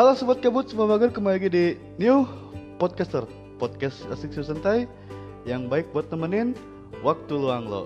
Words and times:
Halo 0.00 0.16
sobat 0.16 0.40
kabut, 0.40 0.64
semua 0.64 0.88
bager 0.88 1.12
kembali 1.12 1.36
lagi 1.36 1.50
di 1.52 1.66
New 2.00 2.24
Podcaster 2.80 3.28
Podcast 3.60 4.00
asik 4.08 4.32
santai 4.32 4.88
yang 5.44 5.68
baik 5.68 5.92
buat 5.92 6.08
temenin 6.08 6.56
waktu 7.04 7.36
luang 7.36 7.68
lo 7.68 7.84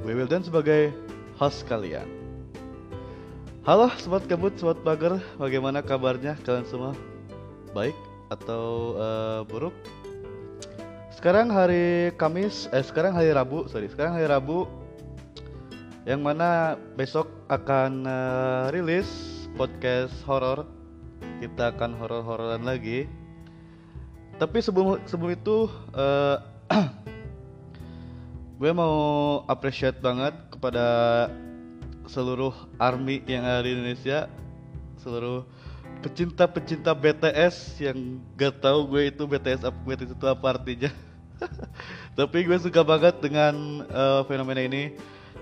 Gue 0.00 0.16
Wildan 0.16 0.40
sebagai 0.40 0.88
host 1.36 1.68
kalian 1.68 2.08
Halo 3.68 3.92
sobat 4.00 4.24
kabut, 4.24 4.56
sobat 4.56 4.80
bager, 4.80 5.20
bagaimana 5.36 5.84
kabarnya 5.84 6.40
kalian 6.48 6.64
semua? 6.64 6.96
Baik 7.76 7.92
atau 8.32 8.96
uh, 8.96 9.40
buruk? 9.44 9.76
Sekarang 11.12 11.52
hari 11.52 12.08
Kamis, 12.16 12.72
eh 12.72 12.80
sekarang 12.80 13.12
hari 13.12 13.36
Rabu, 13.36 13.68
sorry, 13.68 13.92
sekarang 13.92 14.16
hari 14.16 14.32
Rabu 14.32 14.64
yang 16.08 16.24
mana 16.24 16.80
besok 16.96 17.28
akan 17.52 18.08
uh, 18.08 18.72
rilis 18.72 19.12
podcast 19.60 20.16
horor 20.24 20.79
kita 21.40 21.72
akan 21.72 21.96
horor-hororan 21.96 22.62
lagi. 22.62 23.08
Tapi 24.36 24.60
sebelum 24.60 25.00
sebelum 25.08 25.32
itu 25.32 25.68
uh, 25.96 26.36
gue 28.60 28.70
mau 28.76 28.96
appreciate 29.48 29.98
banget 30.04 30.36
kepada 30.52 30.86
seluruh 32.04 32.52
army 32.76 33.24
yang 33.24 33.44
ada 33.44 33.64
di 33.64 33.72
Indonesia 33.72 34.28
seluruh 35.00 35.48
pecinta-pecinta 36.00 36.92
BTS 36.96 37.80
yang 37.80 38.20
gak 38.36 38.60
tahu 38.64 38.88
gue 38.96 39.12
itu 39.12 39.24
BTS 39.24 39.64
apa 39.68 39.78
BTS 39.84 40.12
itu 40.16 40.26
apa 40.28 40.46
artinya. 40.56 40.90
Tapi 42.18 42.38
gue 42.44 42.58
suka 42.60 42.84
banget 42.84 43.20
dengan 43.20 43.84
uh, 43.88 44.24
fenomena 44.28 44.60
ini. 44.60 44.92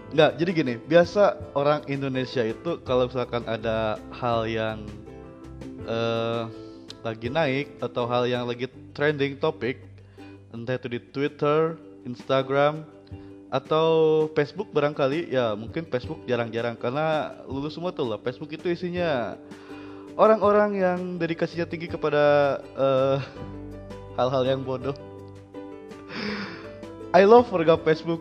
Nggak, 0.08 0.40
jadi 0.40 0.50
gini, 0.56 0.74
biasa 0.88 1.52
orang 1.52 1.84
Indonesia 1.84 2.40
itu 2.40 2.80
kalau 2.80 3.12
misalkan 3.12 3.44
ada 3.44 4.00
hal 4.08 4.48
yang 4.48 4.88
uh, 5.88 6.52
lagi 7.00 7.32
naik 7.32 7.80
atau 7.80 8.04
hal 8.04 8.28
yang 8.28 8.44
lagi 8.44 8.68
trending 8.92 9.40
topik, 9.40 9.80
entah 10.52 10.76
itu 10.76 10.88
di 10.92 11.00
Twitter, 11.00 11.80
Instagram, 12.04 12.84
atau 13.48 14.28
Facebook 14.36 14.68
barangkali, 14.76 15.32
ya 15.32 15.56
mungkin 15.56 15.88
Facebook 15.88 16.20
jarang-jarang 16.28 16.76
karena 16.76 17.32
lulus 17.48 17.72
semua 17.72 17.90
tuh 17.90 18.12
lah. 18.12 18.20
Facebook 18.20 18.52
itu 18.52 18.68
isinya 18.68 19.40
orang-orang 20.20 20.70
yang 20.76 20.98
dedikasinya 21.16 21.64
tinggi 21.64 21.88
kepada 21.88 22.58
uh, 22.76 23.16
hal-hal 24.20 24.44
yang 24.44 24.60
bodoh. 24.60 24.92
I 27.16 27.24
love 27.24 27.48
warga 27.48 27.80
Facebook 27.80 28.20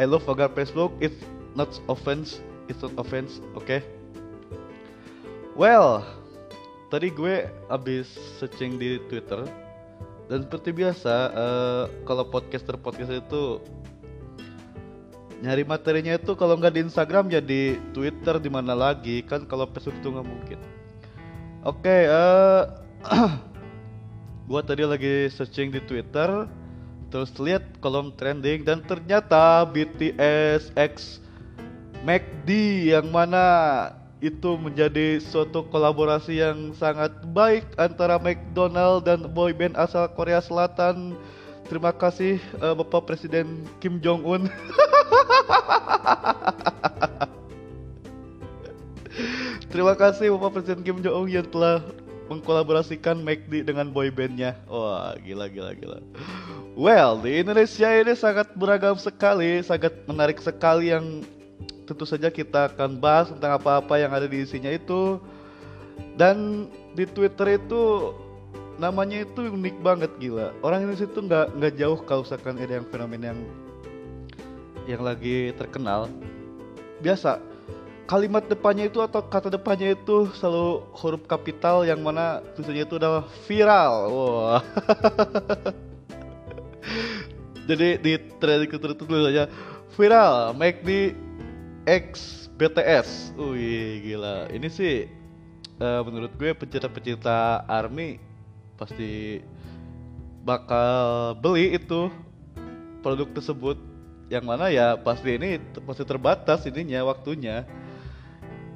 I 0.00 0.04
love 0.04 0.24
Vagar 0.24 0.48
Facebook. 0.54 0.92
It's 1.00 1.20
not 1.54 1.68
offense. 1.88 2.40
It's 2.68 2.80
not 2.82 2.96
offense. 2.96 3.44
Oke. 3.52 3.64
Okay? 3.64 3.80
Well, 5.52 6.06
tadi 6.90 7.14
gue 7.14 7.46
abis 7.70 8.10
searching 8.42 8.74
di 8.76 8.98
Twitter 9.06 9.46
dan 10.26 10.42
seperti 10.42 10.74
biasa 10.74 11.14
uh, 11.30 11.84
kalau 12.02 12.26
podcaster 12.26 12.74
podcaster 12.74 13.22
itu 13.22 13.62
nyari 15.40 15.64
materinya 15.64 16.18
itu 16.18 16.36
kalau 16.36 16.58
nggak 16.58 16.74
di 16.76 16.80
Instagram 16.84 17.32
ya 17.32 17.40
di 17.40 17.78
Twitter 17.96 18.36
di 18.42 18.50
mana 18.52 18.76
lagi 18.76 19.22
kan 19.24 19.48
kalau 19.48 19.64
Facebook 19.70 19.96
itu 20.02 20.08
nggak 20.12 20.28
mungkin. 20.28 20.58
Oke, 21.64 21.88
okay, 21.88 22.02
uh, 22.08 22.62
gue 24.50 24.60
tadi 24.66 24.82
lagi 24.84 25.14
searching 25.32 25.72
di 25.72 25.80
Twitter 25.86 26.44
terus 27.10 27.34
lihat 27.42 27.66
kolom 27.82 28.14
trending 28.14 28.62
dan 28.62 28.86
ternyata 28.86 29.66
BTS 29.66 30.70
X 30.78 31.18
McD 32.06 32.50
yang 32.94 33.10
mana 33.10 33.44
itu 34.20 34.60
menjadi 34.60 35.16
suatu 35.16 35.64
kolaborasi 35.72 36.44
yang 36.44 36.76
sangat 36.76 37.08
baik 37.32 37.64
antara 37.80 38.20
McDonald 38.20 39.08
dan 39.08 39.24
boyband 39.32 39.72
asal 39.80 40.04
Korea 40.12 40.44
Selatan. 40.44 41.16
Terima 41.72 41.88
kasih 41.96 42.36
uh, 42.60 42.76
Bapak 42.76 43.08
Presiden 43.08 43.64
Kim 43.80 43.96
Jong 44.04 44.20
Un. 44.28 44.42
Terima 49.72 49.96
kasih 49.96 50.36
Bapak 50.36 50.60
Presiden 50.60 50.84
Kim 50.84 51.00
Jong 51.00 51.24
Un 51.24 51.32
yang 51.32 51.48
telah 51.48 51.80
mengkolaborasikan 52.28 53.24
McD 53.24 53.64
dengan 53.64 53.88
boybandnya. 53.88 54.60
Wah, 54.68 55.16
gila 55.18 55.48
gila 55.48 55.72
gila. 55.72 55.98
Well, 56.76 57.18
di 57.24 57.40
Indonesia 57.40 57.88
ini 57.88 58.12
sangat 58.14 58.52
beragam 58.52 59.00
sekali, 59.00 59.64
sangat 59.64 59.96
menarik 60.04 60.38
sekali 60.38 60.92
yang 60.92 61.24
tentu 61.90 62.06
saja 62.06 62.30
kita 62.30 62.70
akan 62.70 63.02
bahas 63.02 63.34
tentang 63.34 63.58
apa-apa 63.58 63.98
yang 63.98 64.14
ada 64.14 64.30
di 64.30 64.46
isinya 64.46 64.70
itu. 64.70 65.18
Dan 66.14 66.70
di 66.94 67.02
Twitter 67.10 67.58
itu 67.58 68.14
namanya 68.78 69.26
itu 69.26 69.50
unik 69.50 69.76
banget 69.82 70.10
gila. 70.22 70.54
Orang 70.62 70.86
Indonesia 70.86 71.10
itu 71.10 71.20
nggak 71.20 71.46
nggak 71.58 71.74
jauh 71.74 71.98
kalau 72.06 72.22
misalkan 72.22 72.56
ada 72.62 72.78
yang 72.78 72.86
fenomen 72.86 73.20
yang 73.20 73.38
yang 74.86 75.02
lagi 75.02 75.50
terkenal. 75.58 76.06
Biasa 77.02 77.42
kalimat 78.06 78.46
depannya 78.46 78.86
itu 78.90 78.98
atau 79.02 79.22
kata 79.22 79.50
depannya 79.50 79.94
itu 79.98 80.30
selalu 80.38 80.82
huruf 80.94 81.22
kapital 81.26 81.82
yang 81.86 82.00
mana 82.02 82.40
tulisannya 82.54 82.86
itu 82.86 82.96
adalah 82.96 83.26
viral. 83.44 83.92
Wow. 84.10 84.62
Jadi 87.70 87.88
di 88.02 88.12
trending 88.42 88.70
Twitter 88.72 88.92
itu 88.96 89.04
aja 89.30 89.44
viral 89.94 90.56
McD 90.56 91.14
X 91.90 92.46
BTS. 92.54 93.34
Wih 93.34 94.06
gila. 94.06 94.46
Ini 94.54 94.68
sih 94.70 95.10
uh, 95.82 96.06
menurut 96.06 96.30
gue 96.38 96.54
pecinta-pecinta 96.54 97.66
ARMY 97.66 98.22
pasti 98.78 99.42
bakal 100.46 101.34
beli 101.42 101.74
itu 101.74 102.08
produk 103.02 103.28
tersebut 103.34 103.76
yang 104.30 104.46
mana 104.46 104.70
ya 104.70 104.94
pasti 104.94 105.34
ini 105.36 105.58
pasti 105.84 106.06
terbatas 106.06 106.64
ininya 106.64 107.02
waktunya 107.02 107.66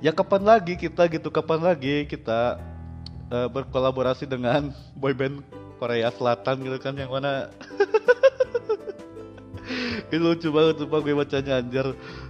ya 0.02 0.10
kapan 0.12 0.42
lagi 0.44 0.75
kita 0.76 1.08
gitu 1.08 1.31
kapan 1.31 1.62
lagi 1.62 2.04
kita 2.04 2.58
uh, 3.31 3.48
berkolaborasi 3.48 4.28
dengan 4.28 4.75
boyband 5.00 5.41
Korea 5.78 6.10
Selatan 6.12 6.66
gitu 6.66 6.78
kan 6.82 6.98
yang 6.98 7.14
mana 7.14 7.48
itu 10.12 10.20
lucu 10.20 10.48
banget 10.53 10.75
sumpah 10.84 11.00
gue 11.00 11.15
bacanya 11.16 11.53
anjir. 11.60 11.87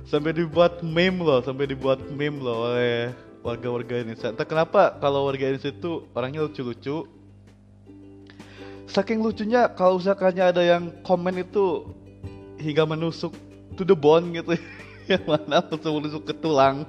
Sampai 0.06 0.30
dibuat 0.36 0.84
meme 0.84 1.22
loh 1.22 1.40
sampai 1.42 1.66
dibuat 1.70 1.98
meme 2.14 2.38
loh 2.38 2.70
oleh 2.70 3.10
warga-warga 3.44 4.00
Indonesia. 4.00 4.32
Entah 4.32 4.48
kenapa 4.48 4.96
kalau 4.98 5.28
warga 5.28 5.50
Indonesia 5.50 5.70
itu 5.74 6.08
orangnya 6.16 6.46
lucu-lucu. 6.46 7.04
Saking 8.88 9.20
lucunya 9.20 9.68
kalau 9.72 9.98
misalkannya 9.98 10.44
ada 10.54 10.62
yang 10.62 10.92
komen 11.02 11.42
itu 11.42 11.88
hingga 12.60 12.88
menusuk 12.88 13.34
to 13.76 13.82
the 13.82 13.96
bone 13.96 14.32
gitu. 14.32 14.56
Yang 15.04 15.24
mana 15.28 15.60
langsung 15.60 16.00
menusuk 16.00 16.24
ke 16.24 16.34
tulang. 16.40 16.88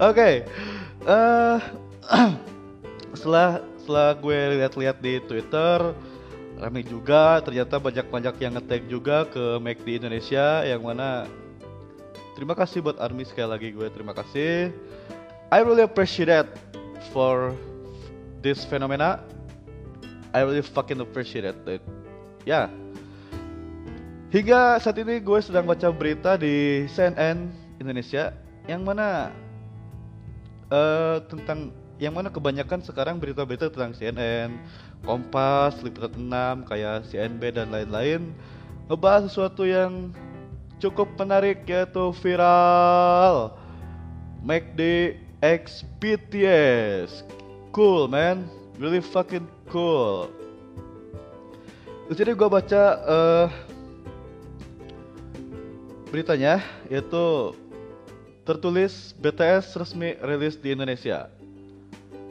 Oke 0.00 0.12
okay. 0.12 0.34
uh, 1.08 1.56
eh, 2.12 2.30
setelah 3.18 3.64
setelah 3.80 4.12
gue 4.20 4.38
lihat-lihat 4.60 4.96
di 5.00 5.18
Twitter 5.24 5.96
rame 6.60 6.84
juga 6.84 7.40
ternyata 7.40 7.80
banyak-banyak 7.80 8.34
yang 8.36 8.52
ngetag 8.54 8.84
juga 8.86 9.24
ke 9.26 9.56
Mac 9.58 9.80
di 9.80 9.96
Indonesia 9.96 10.60
yang 10.68 10.84
mana 10.84 11.24
terima 12.36 12.52
kasih 12.52 12.84
buat 12.84 13.00
Army 13.00 13.24
sekali 13.24 13.48
lagi 13.48 13.68
gue 13.72 13.88
terima 13.88 14.12
kasih. 14.12 14.70
I 15.50 15.66
really 15.66 15.82
appreciate 15.82 16.30
that 16.30 16.46
for 17.10 17.56
this 18.44 18.62
phenomena. 18.62 19.24
I 20.30 20.46
really 20.46 20.62
fucking 20.62 21.02
appreciate 21.02 21.48
it 21.48 21.58
ya 21.66 21.80
yeah. 22.46 22.66
hingga 24.30 24.78
saat 24.78 24.96
ini 25.02 25.18
gue 25.18 25.38
sedang 25.42 25.66
baca 25.66 25.90
berita 25.90 26.38
di 26.38 26.86
CNN 26.86 27.50
Indonesia 27.82 28.36
yang 28.68 28.86
mana 28.86 29.34
uh, 30.70 31.18
tentang 31.26 31.74
yang 32.00 32.16
mana 32.16 32.32
kebanyakan 32.32 32.80
sekarang 32.80 33.20
berita-berita 33.20 33.68
tentang 33.68 33.92
CNN, 33.92 34.56
Kompas, 35.00 35.80
Liputan 35.80 36.28
6, 36.28 36.68
kayak 36.68 37.08
CNB 37.08 37.42
dan 37.56 37.72
lain-lain 37.72 38.30
ngebahas 38.90 39.30
sesuatu 39.30 39.62
yang 39.62 40.10
cukup 40.82 41.06
menarik 41.14 41.62
yaitu 41.68 42.10
viral. 42.18 43.54
McD 44.40 45.14
X 45.44 45.84
BTS 46.00 47.22
cool 47.70 48.10
man. 48.10 48.50
Really 48.80 49.04
fucking 49.04 49.44
cool. 49.68 50.32
Di 52.08 52.16
sini 52.16 52.32
gue 52.32 52.48
baca 52.48 52.82
uh, 53.06 53.46
beritanya 56.10 56.58
yaitu 56.90 57.54
tertulis 58.42 59.14
BTS 59.20 59.78
resmi 59.78 60.18
rilis 60.18 60.58
di 60.58 60.74
Indonesia. 60.74 61.30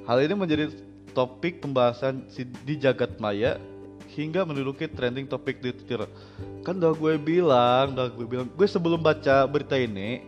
Hal 0.10 0.25
ini 0.25 0.33
menjadi 0.36 0.74
topik 1.19 1.60
pembahasan 1.60 2.24
di 2.63 2.80
jagat 2.80 3.19
maya 3.19 3.60
hingga 4.16 4.48
menduduki 4.48 4.88
trending 4.88 5.27
topik 5.27 5.60
di 5.60 5.75
Twitter. 5.75 6.07
Kan 6.63 6.80
udah 6.80 6.95
gue 6.95 7.19
bilang, 7.19 7.92
udah 7.92 8.07
gue 8.07 8.24
bilang, 8.24 8.48
gue 8.48 8.68
sebelum 8.71 9.04
baca 9.04 9.44
berita 9.44 9.75
ini, 9.75 10.24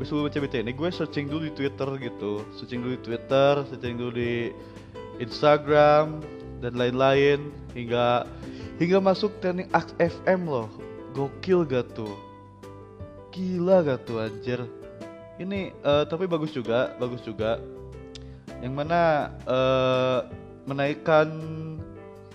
gue 0.00 0.04
sebelum 0.08 0.32
baca 0.32 0.40
berita 0.40 0.64
ini 0.64 0.72
gue 0.72 0.88
searching 0.88 1.28
dulu 1.28 1.44
di 1.44 1.52
Twitter 1.52 1.88
gitu. 2.00 2.40
Searching 2.56 2.80
dulu 2.80 2.96
di 2.96 3.02
Twitter 3.04 3.52
searching 3.68 4.00
dulu 4.00 4.12
di 4.16 4.32
Instagram 5.20 6.24
dan 6.64 6.72
lain-lain 6.80 7.52
hingga 7.76 8.24
hingga 8.80 8.98
masuk 9.04 9.28
trending 9.44 9.68
Ax 9.76 9.92
FM 10.00 10.48
loh. 10.48 10.72
Gokil 11.12 11.68
gak 11.68 11.92
tuh? 11.92 12.16
Gila 13.28 13.84
gak 13.84 14.08
tuh 14.08 14.24
anjir? 14.24 14.64
Ini 15.36 15.76
uh, 15.84 16.08
tapi 16.08 16.24
bagus 16.24 16.50
juga 16.56 16.96
bagus 16.96 17.20
juga 17.20 17.60
yang 18.64 18.72
mana 18.72 19.28
uh, 19.44 20.24
menaikkan 20.64 21.28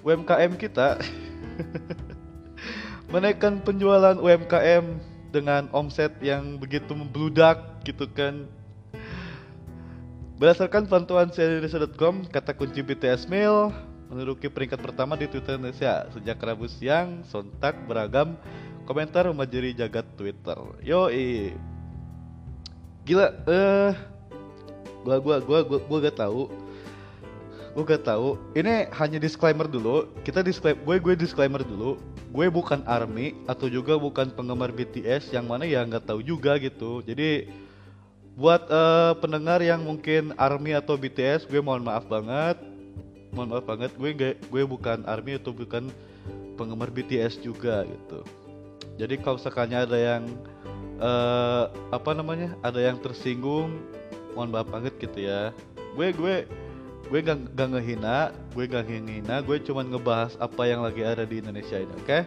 UMKM 0.05 0.53
kita 0.61 1.01
menaikkan 3.13 3.57
penjualan 3.65 4.13
UMKM 4.13 4.85
dengan 5.33 5.65
omset 5.73 6.13
yang 6.21 6.61
begitu 6.61 6.93
membludak 6.93 7.81
gitu 7.81 8.05
kan 8.13 8.45
Berdasarkan 10.39 10.87
pantauan 10.87 11.27
cnnindonesia.com, 11.27 12.23
kata 12.31 12.55
kunci 12.55 12.79
BTS 12.79 13.27
Mail 13.27 13.75
menduduki 14.07 14.47
peringkat 14.47 14.79
pertama 14.79 15.19
di 15.19 15.27
Twitter 15.27 15.59
Indonesia 15.59 16.07
sejak 16.15 16.39
Rabu 16.39 16.63
siang. 16.71 17.27
Sontak 17.27 17.75
beragam 17.83 18.39
komentar 18.87 19.27
memajari 19.27 19.75
jagat 19.75 20.07
Twitter. 20.15 20.55
Yo, 20.79 21.11
gila. 23.03 23.27
Eh, 23.35 23.51
uh, 23.51 23.91
gua 25.05 25.17
gua 25.19 25.37
gua 25.43 25.59
gua, 25.63 25.79
gua 25.83 25.99
gak 26.07 26.17
tahu. 26.19 26.51
Gua 27.77 27.83
gak 27.85 28.03
tahu. 28.03 28.35
Ini 28.57 28.89
hanya 28.97 29.17
disclaimer 29.21 29.69
dulu. 29.69 30.09
Kita 30.25 30.41
disclaimer. 30.41 30.81
Gue 30.83 30.97
gue 30.99 31.13
disclaimer 31.15 31.61
dulu. 31.61 32.01
Gue 32.29 32.45
bukan 32.49 32.85
army 32.85 33.33
atau 33.49 33.65
juga 33.65 33.97
bukan 33.97 34.29
penggemar 34.29 34.69
BTS 34.69 35.33
yang 35.33 35.49
mana 35.49 35.65
ya 35.65 35.81
nggak 35.81 36.05
tahu 36.05 36.21
juga 36.21 36.61
gitu. 36.61 37.01
Jadi 37.01 37.49
buat 38.39 38.71
uh, 38.71 39.19
pendengar 39.19 39.59
yang 39.59 39.83
mungkin 39.83 40.31
army 40.39 40.71
atau 40.71 40.95
BTS 40.95 41.43
gue 41.43 41.59
mohon 41.59 41.83
maaf 41.83 42.07
banget 42.07 42.55
mohon 43.35 43.51
maaf 43.51 43.67
banget 43.67 43.91
gue 43.99 44.09
gak, 44.15 44.35
gue 44.47 44.63
bukan 44.63 45.03
army 45.03 45.35
atau 45.35 45.51
bukan 45.51 45.91
penggemar 46.55 46.87
BTS 46.87 47.43
juga 47.43 47.83
gitu 47.83 48.23
jadi 48.95 49.19
kalau 49.19 49.35
sekalinya 49.35 49.83
ada 49.83 49.99
yang 49.99 50.23
uh, 51.03 51.67
apa 51.91 52.15
namanya 52.15 52.55
ada 52.63 52.79
yang 52.79 52.95
tersinggung 53.03 53.75
mohon 54.33 54.49
maaf 54.53 54.67
banget 54.69 54.93
gitu 55.01 55.25
ya 55.25 55.53
gue 55.97 56.07
gue 56.13 56.35
gue 57.09 57.19
gak, 57.25 57.57
gak 57.57 57.67
ngehina 57.73 58.29
gue 58.53 58.65
gak 58.69 58.85
ngehina 58.85 59.35
gue 59.41 59.57
cuman 59.65 59.85
ngebahas 59.89 60.37
apa 60.37 60.61
yang 60.69 60.85
lagi 60.85 61.01
ada 61.01 61.25
di 61.25 61.41
Indonesia 61.41 61.77
ini 61.81 61.93
oke 61.97 62.05
okay? 62.05 62.23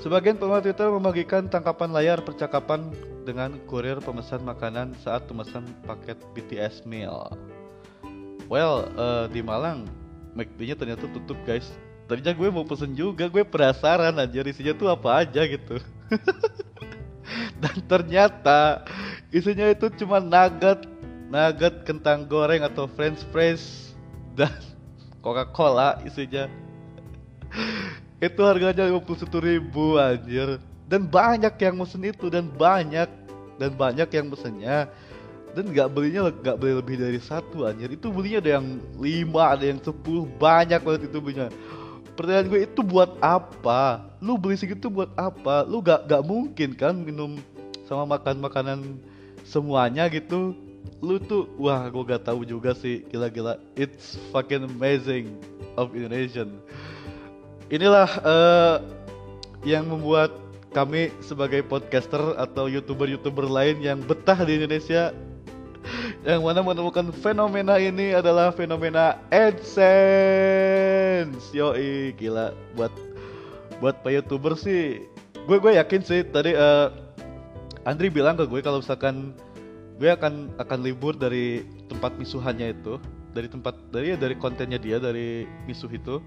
Sebagian 0.00 0.40
pengguna 0.40 0.64
Twitter 0.64 0.88
membagikan 0.88 1.44
tangkapan 1.44 1.92
layar 1.92 2.24
percakapan 2.24 2.88
dengan 3.28 3.60
kurir 3.68 4.00
pemesan 4.00 4.40
makanan 4.48 4.96
saat 5.04 5.28
pemesan 5.28 5.60
paket 5.84 6.16
BTS 6.32 6.88
meal. 6.88 7.36
Well, 8.48 8.88
uh, 8.96 9.28
di 9.28 9.44
Malang, 9.44 9.84
McD-nya 10.32 10.72
ternyata 10.72 11.04
tutup 11.04 11.36
guys. 11.44 11.68
Tadinya 12.08 12.32
gue 12.32 12.48
mau 12.48 12.64
pesen 12.64 12.96
juga, 12.96 13.28
gue 13.28 13.44
penasaran 13.44 14.16
aja 14.16 14.40
isinya 14.40 14.72
tuh 14.72 14.88
apa 14.88 15.20
aja 15.20 15.44
gitu. 15.44 15.76
Dan 17.60 17.76
ternyata 17.84 18.88
isinya 19.28 19.68
itu 19.68 19.92
cuma 20.00 20.16
nugget, 20.18 20.88
nugget 21.28 21.84
kentang 21.84 22.24
goreng 22.24 22.64
atau 22.64 22.88
french 22.88 23.20
fries 23.28 23.92
dan 24.32 24.50
Coca-Cola 25.24 26.00
isinya. 26.08 26.48
Itu 28.20 28.44
harganya 28.44 28.84
51 28.88 29.32
ribu 29.40 29.96
anjir. 29.96 30.60
Dan 30.90 31.06
banyak 31.06 31.54
yang 31.56 31.78
mesen 31.78 32.02
itu 32.02 32.26
dan 32.28 32.50
banyak 32.50 33.06
dan 33.56 33.70
banyak 33.78 34.10
yang 34.10 34.26
mesennya. 34.28 34.90
Dan 35.56 35.70
nggak 35.70 35.88
belinya 35.88 36.28
nggak 36.28 36.56
beli 36.58 36.74
lebih 36.76 36.96
dari 37.00 37.16
satu 37.16 37.64
anjir. 37.64 37.88
Itu 37.94 38.12
belinya 38.12 38.44
ada 38.44 38.60
yang 38.60 38.66
lima 38.98 39.56
ada 39.56 39.64
yang 39.64 39.80
sepuluh 39.80 40.28
banyak 40.36 40.82
banget 40.84 41.08
itu 41.08 41.16
belinya. 41.22 41.48
Pertanyaan 42.18 42.52
gue 42.52 42.60
itu 42.68 42.80
buat 42.84 43.16
apa? 43.24 44.04
Lu 44.20 44.36
beli 44.36 44.60
segitu 44.60 44.92
buat 44.92 45.08
apa? 45.16 45.64
Lu 45.64 45.80
gak 45.80 46.04
gak 46.04 46.20
mungkin 46.20 46.76
kan 46.76 46.92
minum 46.92 47.40
sama 47.90 48.06
makan 48.06 48.38
makanan 48.38 49.02
semuanya 49.42 50.06
gitu 50.06 50.54
lu 51.02 51.18
tuh 51.18 51.50
wah 51.58 51.90
gue 51.90 52.06
gak 52.06 52.22
tahu 52.22 52.46
juga 52.46 52.70
sih 52.70 53.02
gila-gila 53.10 53.58
it's 53.74 54.14
fucking 54.30 54.62
amazing 54.62 55.34
of 55.74 55.90
Indonesian 55.90 56.62
inilah 57.66 58.06
uh, 58.22 58.78
yang 59.66 59.90
membuat 59.90 60.30
kami 60.70 61.10
sebagai 61.18 61.66
podcaster 61.66 62.38
atau 62.38 62.70
youtuber-youtuber 62.70 63.50
lain 63.50 63.82
yang 63.82 63.98
betah 64.06 64.38
di 64.46 64.62
Indonesia 64.62 65.10
yang 66.22 66.46
mana 66.46 66.62
menemukan 66.62 67.10
fenomena 67.10 67.80
ini 67.80 68.14
adalah 68.14 68.52
fenomena 68.52 69.16
AdSense. 69.32 69.80
Yoi, 71.56 72.12
gila 72.14 72.52
buat 72.76 72.92
buat 73.80 74.04
pak 74.04 74.12
youtuber 74.12 74.52
sih. 74.54 75.08
Gue 75.48 75.56
gue 75.58 75.80
yakin 75.80 76.04
sih 76.04 76.20
tadi 76.28 76.52
uh, 76.52 76.92
Andri 77.90 78.06
bilang 78.06 78.38
ke 78.38 78.46
gue 78.46 78.62
kalau 78.62 78.78
misalkan 78.78 79.34
gue 79.98 80.06
akan 80.06 80.54
akan 80.62 80.78
libur 80.78 81.18
dari 81.18 81.66
tempat 81.90 82.14
misuhannya 82.14 82.70
itu, 82.70 83.02
dari 83.34 83.50
tempat 83.50 83.74
dari 83.90 84.14
dari 84.14 84.38
kontennya 84.38 84.78
dia 84.78 85.02
dari 85.02 85.42
misuh 85.66 85.90
itu 85.90 86.22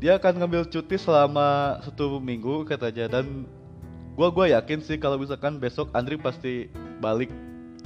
dia 0.00 0.16
akan 0.16 0.40
ngambil 0.40 0.64
cuti 0.64 0.96
selama 0.96 1.78
satu 1.84 2.18
minggu 2.24 2.64
katanya. 2.64 3.20
Dan 3.20 3.44
gua 4.16 4.32
gua 4.32 4.48
yakin 4.48 4.80
sih 4.80 4.96
kalau 4.96 5.20
misalkan 5.20 5.60
besok 5.60 5.92
Andri 5.92 6.16
pasti 6.16 6.72
balik 7.04 7.28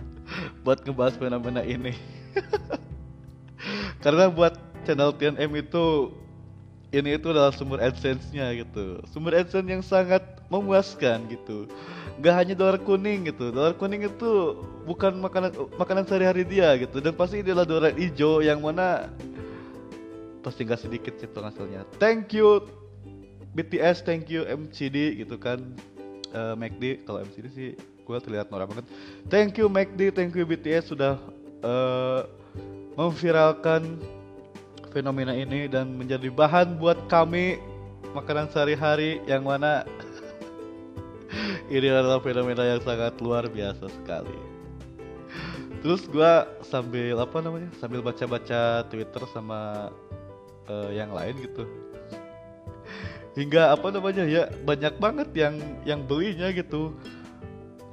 buat 0.65 0.79
ngebahas 0.87 1.19
fenomena 1.19 1.67
ini. 1.67 1.91
Karena 4.07 4.31
buat 4.31 4.55
channel 4.87 5.11
TNM 5.11 5.51
itu 5.59 6.15
ini 6.95 7.19
itu 7.19 7.27
adalah 7.35 7.51
sumber 7.51 7.83
adsense-nya 7.83 8.55
gitu. 8.63 9.03
Sumber 9.11 9.35
adsense 9.35 9.67
yang 9.67 9.83
sangat 9.83 10.23
memuaskan 10.53 11.29
gitu. 11.29 11.69
Gak 12.23 12.35
hanya 12.35 12.55
dolar 12.55 12.79
kuning 12.79 13.27
gitu. 13.29 13.51
Dolar 13.51 13.75
kuning 13.75 14.07
itu 14.07 14.61
bukan 14.85 15.19
makanan 15.19 15.51
makanan 15.77 16.05
sehari-hari 16.07 16.45
dia 16.47 16.75
gitu. 16.79 17.01
Dan 17.01 17.17
pasti 17.17 17.41
ini 17.41 17.51
adalah 17.51 17.67
dolar 17.67 17.93
hijau 17.97 18.45
yang 18.45 18.61
mana 18.61 19.11
pasti 20.45 20.61
nggak 20.69 20.77
sedikit 20.85 21.17
sih 21.17 21.25
penghasilnya 21.25 21.89
thank 21.97 22.37
you 22.37 22.61
BTS 23.57 24.05
thank 24.05 24.29
you 24.29 24.43
MCD 24.45 25.23
gitu 25.25 25.39
kan. 25.39 25.63
Uh, 26.35 26.53
eh, 26.53 26.55
McD 26.59 27.07
kalau 27.07 27.23
MCD 27.23 27.47
sih 27.55 27.71
gue 27.79 28.19
terlihat 28.21 28.51
norak 28.51 28.69
banget. 28.75 28.87
Thank 29.31 29.63
you 29.63 29.71
McD 29.71 30.11
thank 30.11 30.35
you 30.35 30.43
BTS 30.43 30.91
sudah 30.91 31.23
uh, 31.63 32.27
memviralkan 32.99 34.03
fenomena 34.91 35.35
ini 35.35 35.71
dan 35.71 35.95
menjadi 35.95 36.31
bahan 36.35 36.83
buat 36.83 36.99
kami 37.07 37.63
makanan 38.11 38.51
sehari-hari 38.51 39.23
yang 39.31 39.47
mana 39.47 39.87
ini 41.73 41.89
adalah 41.89 42.21
fenomena 42.21 42.65
yang 42.65 42.81
sangat 42.85 43.17
luar 43.25 43.49
biasa 43.49 43.89
sekali. 43.89 44.37
Terus 45.85 46.09
gue 46.09 46.33
sambil 46.65 47.17
apa 47.21 47.45
namanya 47.45 47.69
sambil 47.77 48.01
baca-baca 48.01 48.89
Twitter 48.89 49.23
sama 49.33 49.93
uh, 50.69 50.91
yang 50.93 51.13
lain 51.13 51.37
gitu. 51.45 51.65
Hingga 53.37 53.75
apa 53.75 53.93
namanya 53.93 54.25
ya 54.25 54.49
banyak 54.65 54.97
banget 54.97 55.29
yang 55.37 55.61
yang 55.85 56.01
belinya 56.05 56.49
gitu. 56.53 56.97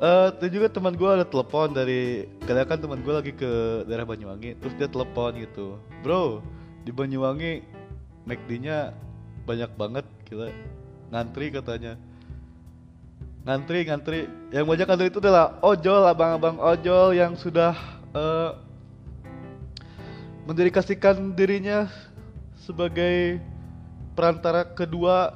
Uh, 0.01 0.34
dan 0.42 0.50
juga 0.50 0.68
teman 0.72 0.98
gue 0.98 1.06
ada 1.06 1.28
telepon 1.28 1.78
dari 1.78 2.25
kadang 2.48 2.66
kan 2.66 2.80
teman 2.82 3.06
gue 3.06 3.13
lagi 3.13 3.32
ke 3.38 3.86
daerah 3.86 4.01
Banyuwangi 4.01 4.58
terus 4.58 4.74
dia 4.80 4.90
telepon 4.90 5.38
gitu. 5.38 5.78
Bro 6.01 6.42
di 6.82 6.90
Banyuwangi 6.90 7.62
McD-nya 8.25 8.98
banyak 9.46 9.72
banget 9.78 10.06
gila. 10.25 10.50
Ngantri 11.12 11.54
katanya 11.54 12.00
ngantri 13.41 13.89
ngantri 13.89 14.19
yang 14.53 14.69
banyak 14.69 14.86
ngantri 14.86 15.07
itu 15.10 15.17
adalah 15.17 15.57
ojol 15.65 16.05
abang-abang 16.05 16.62
ojol 16.62 17.17
yang 17.17 17.33
sudah 17.33 17.74
uh, 18.13 18.53
mendedikasikan 20.45 21.33
dirinya 21.33 21.89
sebagai 22.62 23.41
perantara 24.13 24.62
kedua 24.65 25.33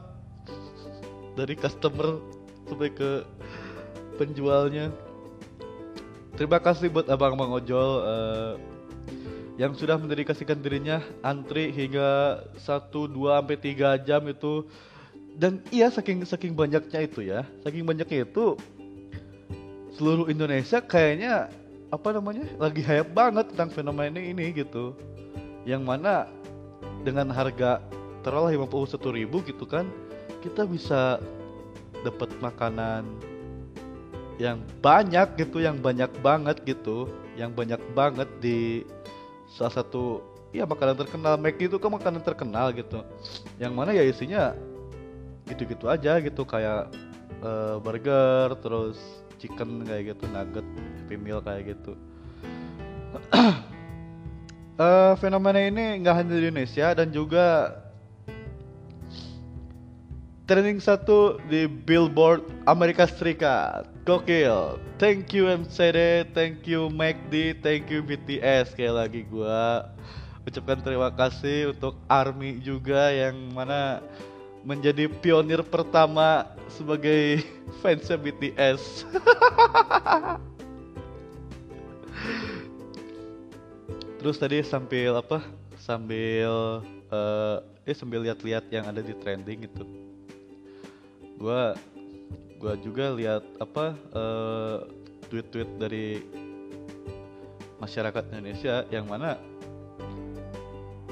dari 1.33 1.57
customer 1.57 2.21
sampai 2.65 2.89
ke 2.93 3.11
penjualnya. 4.21 4.89
Terima 6.35 6.59
kasih 6.59 6.91
buat 6.91 7.07
abang-abang 7.07 7.57
ojol 7.57 7.89
uh, 8.03 8.53
yang 9.55 9.71
sudah 9.71 9.95
mendedikasikan 9.95 10.59
dirinya 10.59 10.99
antri 11.23 11.71
hingga 11.71 12.43
1 12.59 12.91
2 12.91 13.39
sampai 13.39 13.57
3 13.57 14.03
jam 14.03 14.21
itu 14.27 14.67
dan 15.35 15.59
iya 15.71 15.91
saking 15.91 16.23
saking 16.23 16.55
banyaknya 16.55 16.99
itu 17.03 17.19
ya. 17.27 17.43
Saking 17.67 17.83
banyaknya 17.83 18.23
itu 18.23 18.55
seluruh 19.95 20.31
Indonesia 20.31 20.79
kayaknya 20.79 21.51
apa 21.91 22.09
namanya 22.15 22.47
lagi 22.59 22.83
hype 22.83 23.11
banget 23.11 23.51
tentang 23.51 23.71
fenomena 23.71 24.19
ini 24.19 24.55
gitu. 24.55 24.95
Yang 25.67 25.83
mana 25.83 26.31
dengan 27.03 27.27
harga 27.35 27.83
taruhlah 28.23 28.55
51 28.55 29.17
ribu 29.21 29.43
gitu 29.45 29.69
kan 29.69 29.85
kita 30.41 30.65
bisa 30.65 31.21
dapat 32.01 32.29
makanan 32.41 33.05
yang 34.41 34.59
banyak 34.81 35.37
gitu 35.39 35.63
yang 35.63 35.79
banyak 35.79 36.11
banget 36.19 36.59
gitu 36.65 37.07
yang 37.35 37.51
banyak 37.51 37.79
banget 37.93 38.27
di 38.39 38.83
salah 39.51 39.83
satu 39.83 40.23
ya 40.55 40.63
makanan 40.63 40.95
terkenal. 40.95 41.35
McD 41.35 41.67
itu 41.67 41.77
kan 41.77 41.91
makanan 41.91 42.23
terkenal 42.23 42.71
gitu. 42.71 43.03
Yang 43.59 43.73
mana 43.75 43.91
ya 43.91 44.03
isinya 44.07 44.55
gitu-gitu 45.45 45.85
aja 45.89 46.17
gitu 46.21 46.41
kayak 46.43 46.89
uh, 47.45 47.77
burger 47.81 48.57
terus 48.59 48.97
chicken 49.37 49.85
kayak 49.85 50.15
gitu 50.15 50.25
nugget 50.33 50.65
happy 51.01 51.17
meal 51.17 51.39
kayak 51.41 51.77
gitu 51.77 51.93
uh, 54.77 55.13
fenomena 55.21 55.61
ini 55.61 56.01
nggak 56.01 56.15
hanya 56.17 56.33
di 56.33 56.49
Indonesia 56.49 56.87
dan 56.97 57.13
juga 57.13 57.77
trending 60.45 60.77
satu 60.77 61.41
di 61.49 61.65
Billboard 61.65 62.45
Amerika 62.69 63.09
Serikat. 63.09 63.89
Gokil. 64.05 64.77
Thank 65.01 65.33
you 65.33 65.49
MCD, 65.49 66.29
thank 66.37 66.69
you 66.69 66.93
McD, 66.93 67.57
thank 67.65 67.89
you 67.89 68.05
BTS. 68.05 68.77
Kayak 68.77 69.09
lagi 69.09 69.25
gua 69.25 69.89
ucapkan 70.45 70.77
terima 70.85 71.09
kasih 71.09 71.73
untuk 71.73 71.97
ARMY 72.05 72.61
juga 72.61 73.09
yang 73.09 73.33
mana 73.57 74.05
menjadi 74.65 75.05
pionir 75.07 75.61
pertama 75.61 76.49
sebagai 76.67 77.45
fansnya 77.85 78.17
BTS. 78.17 79.05
Terus 84.19 84.41
tadi 84.41 84.65
sambil 84.65 85.21
apa? 85.21 85.45
Sambil 85.77 86.81
uh, 87.13 87.61
eh 87.85 87.93
sambil 87.93 88.25
lihat-lihat 88.25 88.65
yang 88.73 88.89
ada 88.89 89.05
di 89.05 89.13
trending 89.13 89.69
itu 89.69 89.85
gua 91.37 91.77
gua 92.57 92.73
juga 92.79 93.13
lihat 93.13 93.45
apa 93.61 93.93
uh, 94.15 94.89
tweet-tweet 95.29 95.69
dari 95.77 96.25
masyarakat 97.77 98.23
Indonesia 98.33 98.87
yang 98.89 99.05
mana 99.05 99.37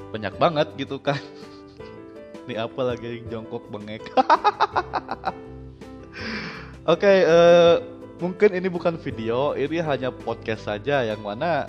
banyak 0.10 0.33
banget 0.38 0.67
gitu 0.77 0.98
kan 0.98 1.19
ini 2.47 2.55
apa 2.59 2.81
lagi 2.83 3.23
jongkok 3.31 3.63
bengek 3.71 4.03
oke 4.13 4.21
okay, 7.00 7.23
uh, 7.23 7.31
eh, 7.31 7.75
mungkin 8.19 8.51
ini 8.55 8.67
bukan 8.67 9.00
video 9.00 9.55
ini 9.55 9.79
hanya 9.79 10.12
podcast 10.12 10.67
saja 10.67 11.07
yang 11.07 11.23
mana 11.23 11.67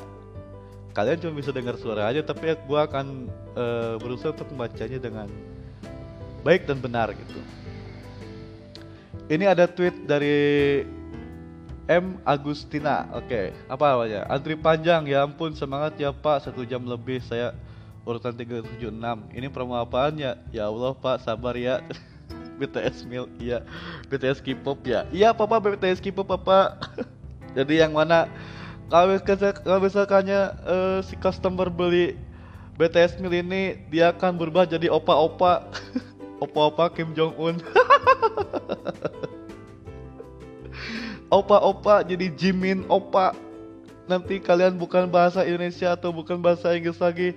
kalian 0.94 1.18
cuma 1.18 1.34
bisa 1.38 1.50
dengar 1.50 1.74
suara 1.78 2.10
aja 2.10 2.22
tapi 2.22 2.54
gue 2.54 2.80
akan 2.80 3.30
uh, 3.58 3.94
berusaha 3.98 4.34
untuk 4.34 4.50
membacanya 4.54 4.98
dengan 4.98 5.28
baik 6.46 6.66
dan 6.66 6.78
benar 6.78 7.10
gitu 7.14 7.40
ini 9.32 9.48
ada 9.48 9.64
tweet 9.64 10.04
dari 10.04 10.84
M 11.84 12.16
Agustina. 12.24 13.04
Oke, 13.12 13.28
okay. 13.28 13.46
apa 13.68 13.84
namanya? 13.92 14.24
Antri 14.32 14.56
panjang, 14.56 15.04
ya 15.04 15.24
ampun 15.24 15.52
semangat 15.52 15.96
ya 16.00 16.16
Pak. 16.16 16.48
Satu 16.48 16.64
jam 16.64 16.80
lebih 16.84 17.20
saya 17.20 17.52
urutan 18.04 18.37
376. 18.37 18.92
Ini 19.32 19.46
promo 19.49 19.76
apaan 19.76 20.16
ya? 20.20 20.37
Ya 20.52 20.68
Allah 20.68 20.92
Pak, 20.92 21.25
sabar 21.25 21.56
ya. 21.56 21.80
BTS 22.61 23.02
Mil, 23.08 23.26
iya. 23.42 23.64
BTS 24.06 24.38
K-pop 24.38 24.78
ya. 24.87 25.08
Iya 25.11 25.34
Papa 25.34 25.58
BTS 25.58 25.99
K-pop 25.99 26.28
Papa. 26.28 26.78
Jadi 27.56 27.82
yang 27.82 27.96
mana 27.96 28.30
kalau 28.92 29.16
kalau 29.64 29.80
misalkannya 29.80 30.54
uh, 30.62 30.99
si 31.02 31.18
customer 31.18 31.66
beli 31.73 32.14
BTS 32.78 33.18
Mil 33.18 33.32
ini 33.32 33.80
dia 33.90 34.12
akan 34.14 34.38
berubah 34.38 34.66
jadi 34.68 34.90
opa-opa. 34.90 35.66
opa-opa 36.44 36.90
Kim 36.92 37.14
Jong 37.14 37.34
Un. 37.38 37.56
opa-opa 41.34 42.06
jadi 42.06 42.30
Jimin 42.34 42.87
opa 42.87 43.34
nanti 44.04 44.38
kalian 44.38 44.76
bukan 44.76 45.08
bahasa 45.08 45.42
Indonesia 45.42 45.96
atau 45.96 46.12
bukan 46.12 46.38
bahasa 46.38 46.70
Inggris 46.76 47.00
lagi 47.00 47.34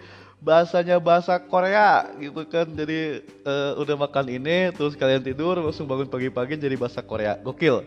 bahasanya 0.48 0.96
bahasa 1.04 1.36
Korea 1.44 2.08
gitu 2.16 2.48
kan. 2.48 2.72
Jadi 2.72 3.20
uh, 3.44 3.76
udah 3.84 4.08
makan 4.08 4.32
ini 4.32 4.72
terus 4.72 4.96
kalian 4.96 5.20
tidur 5.20 5.60
langsung 5.60 5.84
bangun 5.84 6.08
pagi-pagi 6.08 6.56
jadi 6.56 6.80
bahasa 6.80 7.04
Korea. 7.04 7.36
Gokil. 7.44 7.84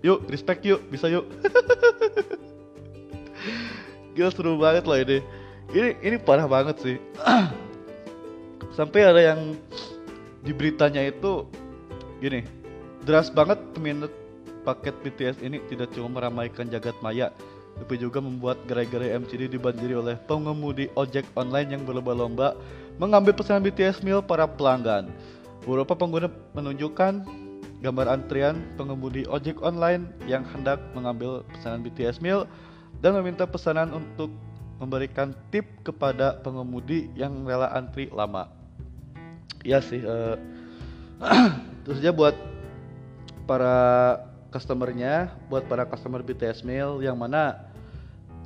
Yuk 0.00 0.24
respect 0.32 0.64
yuk 0.64 0.80
bisa 0.88 1.12
yuk. 1.12 1.28
Gila 4.16 4.32
seru 4.32 4.56
banget 4.56 4.88
loh 4.88 4.96
ini. 4.96 5.20
Ini 5.68 6.00
ini 6.00 6.16
parah 6.16 6.48
banget 6.48 6.80
sih. 6.80 6.96
Sampai 8.76 9.04
ada 9.04 9.20
yang 9.20 9.52
di 10.40 10.56
beritanya 10.56 11.04
itu 11.04 11.44
gini. 12.24 12.48
Deras 13.04 13.28
banget 13.28 13.60
peminat 13.76 14.12
paket 14.64 14.96
BTS 15.04 15.44
ini 15.44 15.60
tidak 15.68 15.92
cuma 15.96 16.20
meramaikan 16.20 16.68
jagat 16.68 16.92
maya, 17.00 17.32
tapi 17.78 17.94
juga 17.96 18.18
membuat 18.18 18.58
gerai-gerai 18.66 19.14
MCD 19.22 19.54
dibanjiri 19.54 19.94
oleh 19.94 20.14
pengemudi 20.26 20.90
ojek 20.98 21.24
online 21.38 21.78
yang 21.78 21.82
berlomba-lomba 21.86 22.58
mengambil 22.98 23.32
pesanan 23.32 23.62
BTS 23.62 24.02
meal 24.02 24.18
para 24.18 24.44
pelanggan. 24.44 25.08
Beberapa 25.62 25.94
pengguna 25.94 26.26
menunjukkan 26.58 27.22
gambar 27.78 28.06
antrian 28.10 28.58
pengemudi 28.74 29.22
ojek 29.30 29.62
online 29.62 30.10
yang 30.26 30.42
hendak 30.50 30.82
mengambil 30.98 31.46
pesanan 31.54 31.86
BTS 31.86 32.18
meal 32.18 32.50
dan 32.98 33.14
meminta 33.14 33.46
pesanan 33.46 33.94
untuk 33.94 34.34
memberikan 34.82 35.34
tip 35.50 35.66
kepada 35.86 36.38
pengemudi 36.42 37.10
yang 37.14 37.46
rela 37.46 37.70
antri 37.74 38.10
lama. 38.10 38.50
Ya 39.62 39.78
sih, 39.82 40.02
uh, 40.02 40.38
terus 41.86 41.98
aja 42.02 42.14
buat 42.14 42.34
para 43.46 43.76
customernya 44.48 45.32
buat 45.52 45.68
para 45.68 45.84
customer 45.84 46.24
BTS 46.24 46.64
Mail 46.64 47.04
yang 47.04 47.16
mana 47.20 47.67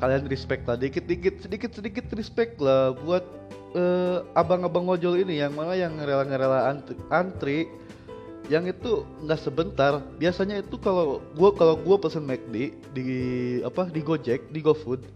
kalian 0.02 0.26
respect 0.26 0.66
lah. 0.66 0.74
Dikit 0.74 1.06
dikit 1.06 1.38
sedikit 1.38 1.70
sedikit 1.70 2.06
respect 2.18 2.58
lah 2.58 2.90
buat 2.90 3.22
uh, 3.78 4.26
abang-abang 4.34 4.90
ojol 4.90 5.22
ini. 5.22 5.38
Yang 5.38 5.54
mana 5.54 5.78
yang 5.78 5.94
rela-rela 5.94 6.74
antri, 6.74 6.98
antri 7.06 7.58
yang 8.50 8.66
itu 8.66 9.06
nggak 9.22 9.38
sebentar. 9.38 10.02
Biasanya 10.18 10.58
itu 10.66 10.74
kalau 10.82 11.22
gua 11.38 11.54
kalau 11.54 11.78
gua 11.78 12.02
pesen 12.02 12.26
McD 12.26 12.74
di 12.90 13.06
apa 13.62 13.86
di 13.86 14.02
Gojek 14.02 14.50
di 14.50 14.58
GoFood 14.58 15.06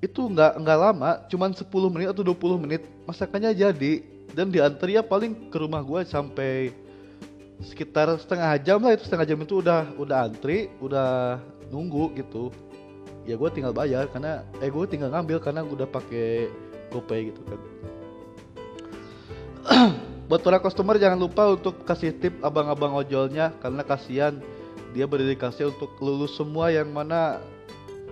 itu 0.00 0.20
nggak 0.32 0.64
nggak 0.64 0.78
lama. 0.80 1.20
Cuman 1.28 1.52
10 1.52 1.68
menit 1.92 2.08
atau 2.08 2.24
20 2.24 2.64
menit 2.64 2.88
masakannya 3.04 3.52
jadi. 3.52 4.16
Dan 4.32 4.48
diantri 4.48 4.96
ya 4.96 5.04
paling 5.04 5.52
ke 5.52 5.56
rumah 5.60 5.84
gua 5.84 6.08
sampai 6.08 6.72
sekitar 7.60 8.16
setengah 8.16 8.56
jam 8.64 8.80
lah. 8.80 8.96
Itu 8.96 9.04
setengah 9.04 9.28
jam 9.28 9.38
itu 9.44 9.60
udah 9.60 9.92
udah 10.00 10.24
antri 10.24 10.72
udah 10.80 11.36
nunggu 11.68 12.16
gitu 12.16 12.48
ya 13.26 13.34
gue 13.34 13.50
tinggal 13.50 13.74
bayar 13.74 14.06
karena 14.08 14.46
eh 14.62 14.70
gue 14.70 14.84
tinggal 14.86 15.10
ngambil 15.10 15.42
karena 15.42 15.66
gue 15.66 15.74
udah 15.82 15.90
pakai 15.90 16.46
GoPay 16.94 17.34
gitu 17.34 17.42
kan. 17.42 17.60
Buat 20.30 20.42
para 20.42 20.58
customer 20.62 20.94
jangan 20.98 21.18
lupa 21.18 21.50
untuk 21.50 21.82
kasih 21.82 22.14
tip 22.14 22.38
abang-abang 22.42 22.94
ojolnya 22.94 23.50
karena 23.58 23.82
kasihan 23.82 24.38
dia 24.94 25.04
berdedikasi 25.04 25.66
untuk 25.66 25.90
lulus 25.98 26.38
semua 26.38 26.70
yang 26.70 26.88
mana 26.90 27.42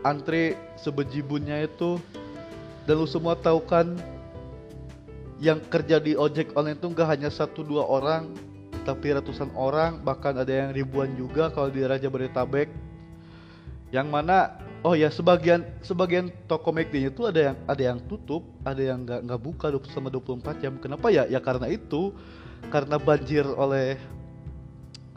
antri 0.02 0.58
sebejibunnya 0.82 1.64
itu 1.64 1.96
dan 2.84 3.00
lu 3.00 3.08
semua 3.08 3.38
tahu 3.38 3.62
kan 3.64 3.96
yang 5.40 5.58
kerja 5.72 5.98
di 5.98 6.14
ojek 6.14 6.52
online 6.54 6.78
itu 6.78 6.86
nggak 6.92 7.08
hanya 7.08 7.30
satu 7.32 7.64
dua 7.64 7.86
orang 7.88 8.30
tapi 8.84 9.16
ratusan 9.16 9.48
orang 9.56 10.04
bahkan 10.04 10.36
ada 10.36 10.52
yang 10.52 10.70
ribuan 10.76 11.16
juga 11.16 11.48
kalau 11.48 11.72
di 11.72 11.80
Raja 11.82 12.12
Bertabek 12.12 12.68
yang 13.94 14.10
mana 14.10 14.58
oh 14.82 14.98
ya 14.98 15.06
sebagian 15.06 15.62
sebagian 15.86 16.34
toko 16.50 16.74
McD 16.74 17.14
itu 17.14 17.30
ada 17.30 17.54
yang 17.54 17.56
ada 17.70 17.82
yang 17.94 17.98
tutup 18.10 18.42
ada 18.66 18.82
yang 18.82 19.06
nggak 19.06 19.22
nggak 19.22 19.40
buka 19.40 19.70
sama 19.94 20.10
24 20.10 20.58
jam. 20.58 20.74
Kenapa 20.82 21.14
ya? 21.14 21.30
Ya 21.30 21.38
karena 21.38 21.70
itu 21.70 22.10
karena 22.74 22.98
banjir 22.98 23.46
oleh 23.46 23.94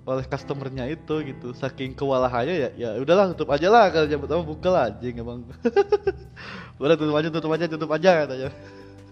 oleh 0.06 0.24
customernya 0.30 0.86
itu 0.94 1.26
gitu. 1.26 1.58
Saking 1.58 1.98
kewalahannya 1.98 2.54
ya 2.54 2.70
ya 2.78 2.90
udahlah 3.02 3.34
tutup 3.34 3.50
aja 3.50 3.68
lah. 3.74 3.90
Kalau 3.90 4.06
jam 4.06 4.22
pertama 4.22 4.46
buka 4.46 4.70
lah 4.70 4.94
anjing 4.94 5.18
emang. 5.18 5.42
Udah 6.78 6.94
tutup 6.94 7.18
aja 7.18 7.28
tutup 7.34 7.52
aja 7.58 7.66
tutup 7.66 7.90
aja 7.90 8.12
katanya. 8.24 8.50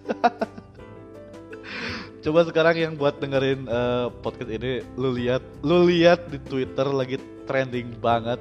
Coba 2.23 2.41
sekarang 2.45 2.75
yang 2.77 2.93
buat 2.97 3.17
dengerin 3.17 3.65
uh, 3.65 4.13
podcast 4.21 4.49
ini 4.49 4.85
lu 4.93 5.13
lihat 5.13 5.41
lu 5.65 5.89
lihat 5.89 6.29
di 6.29 6.37
Twitter 6.37 6.85
lagi 6.85 7.17
trending 7.49 7.97
banget. 7.97 8.37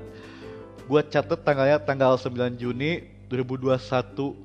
Gua 0.84 1.00
catet 1.00 1.40
tanggalnya 1.40 1.80
tanggal 1.80 2.20
9 2.20 2.60
Juni 2.60 3.08
2021 3.32 4.36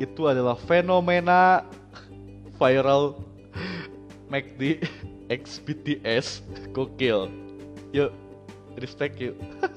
itu 0.00 0.22
adalah 0.24 0.56
fenomena 0.56 1.68
viral 2.56 3.20
McD 4.32 4.80
X 5.28 5.60
BTS 5.60 6.40
gokil. 6.72 7.28
Yuk, 7.92 8.08
respect 8.80 9.20
yuk. 9.20 9.36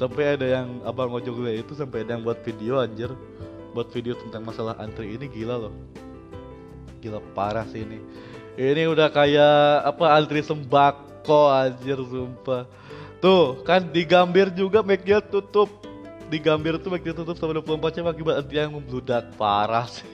sampai 0.00 0.36
ada 0.36 0.46
yang 0.60 0.84
abang 0.84 1.08
ojol 1.10 1.42
gue 1.42 1.64
itu 1.64 1.72
sampai 1.72 2.04
ada 2.06 2.14
yang 2.14 2.22
buat 2.22 2.38
video 2.46 2.78
anjir. 2.78 3.10
Buat 3.74 3.90
video 3.90 4.14
tentang 4.16 4.46
masalah 4.46 4.78
antri 4.78 5.18
ini 5.18 5.26
gila 5.26 5.66
loh. 5.66 5.74
Gila 7.02 7.18
parah 7.34 7.66
sih 7.68 7.82
ini. 7.82 7.98
Ini 8.56 8.88
udah 8.88 9.12
kayak 9.12 9.84
apa 9.84 10.16
antri 10.16 10.40
sembako 10.40 11.52
anjir 11.52 12.00
sumpah 12.00 12.64
Tuh, 13.20 13.64
kan 13.64 13.80
di 13.90 14.04
Gambir 14.04 14.52
juga 14.52 14.84
McD 14.84 15.32
tutup. 15.32 15.68
Di 16.26 16.42
Gambir 16.42 16.76
tuh 16.82 16.92
McD 16.92 17.16
tutup 17.16 17.34
selama 17.38 17.64
24 17.64 17.96
jam 17.96 18.06
akibat 18.10 18.34
antrian 18.44 18.68
yang 18.68 18.76
membludak 18.76 19.32
parah 19.40 19.88
sih. 19.88 20.04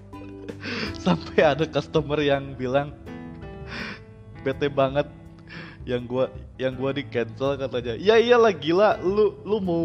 Sampai 1.04 1.40
ada 1.44 1.64
customer 1.64 2.20
yang 2.20 2.52
bilang 2.54 2.92
bete 4.40 4.72
banget 4.72 5.08
yang 5.84 6.04
gua 6.04 6.28
yang 6.56 6.76
gua 6.76 6.92
di 6.92 7.04
cancel 7.04 7.56
katanya. 7.56 7.96
Ya 7.96 8.20
iyalah 8.20 8.52
gila, 8.52 9.00
lu 9.00 9.36
lu 9.44 9.56
mau 9.60 9.84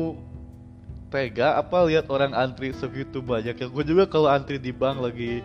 tega 1.15 1.55
apa 1.55 1.87
lihat 1.87 2.11
orang 2.11 2.35
antri 2.35 2.75
segitu 2.75 3.23
banyak 3.23 3.55
ya 3.55 3.67
gue 3.71 3.83
juga 3.87 4.03
kalau 4.03 4.27
antri 4.27 4.59
di 4.59 4.75
bank 4.75 4.99
lagi 4.99 5.39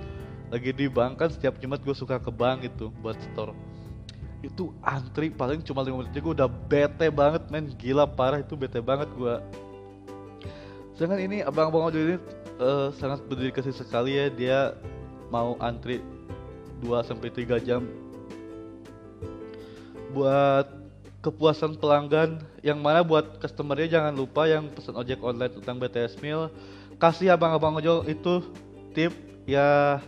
lagi 0.50 0.75
di 0.75 0.90
bank 0.90 1.20
kan 1.20 1.30
setiap 1.30 1.62
Jumat 1.62 1.78
gue 1.87 1.94
suka 1.94 2.18
ke 2.18 2.32
bank 2.34 2.66
itu 2.66 2.90
buat 2.99 3.14
store 3.30 3.54
itu 4.40 4.73
antri 4.80 5.28
paling 5.28 5.61
cuma 5.61 5.85
5 5.85 5.92
menit. 5.92 6.12
Gue 6.16 6.32
udah 6.32 6.49
bete 6.49 7.09
banget 7.12 7.42
men. 7.52 7.68
Gila 7.76 8.09
parah. 8.09 8.40
Itu 8.40 8.56
bete 8.56 8.80
banget 8.80 9.09
gue 9.16 9.37
sedangkan 11.00 11.32
ini 11.32 11.40
abang-abang 11.40 11.88
ojol 11.88 12.12
ini 12.12 12.16
uh, 12.61 12.92
sangat 12.92 13.25
berdedikasi 13.25 13.73
sekali 13.73 14.20
ya. 14.20 14.28
Dia 14.28 14.59
mau 15.32 15.56
antri 15.56 16.04
2 16.85 16.92
sampai 17.00 17.32
3 17.32 17.56
jam 17.64 17.88
buat 20.12 20.68
kepuasan 21.25 21.80
pelanggan. 21.80 22.44
Yang 22.61 22.78
mana 22.85 23.00
buat 23.00 23.40
customernya 23.40 23.97
jangan 23.97 24.12
lupa 24.12 24.44
yang 24.44 24.68
pesan 24.68 24.92
ojek 25.00 25.25
online 25.25 25.56
tentang 25.56 25.80
BTS 25.80 26.20
Meal. 26.20 26.52
Kasih 27.00 27.32
abang-abang 27.32 27.80
ojol 27.80 28.04
itu 28.04 28.44
tip 28.92 29.16
ya 29.49 30.00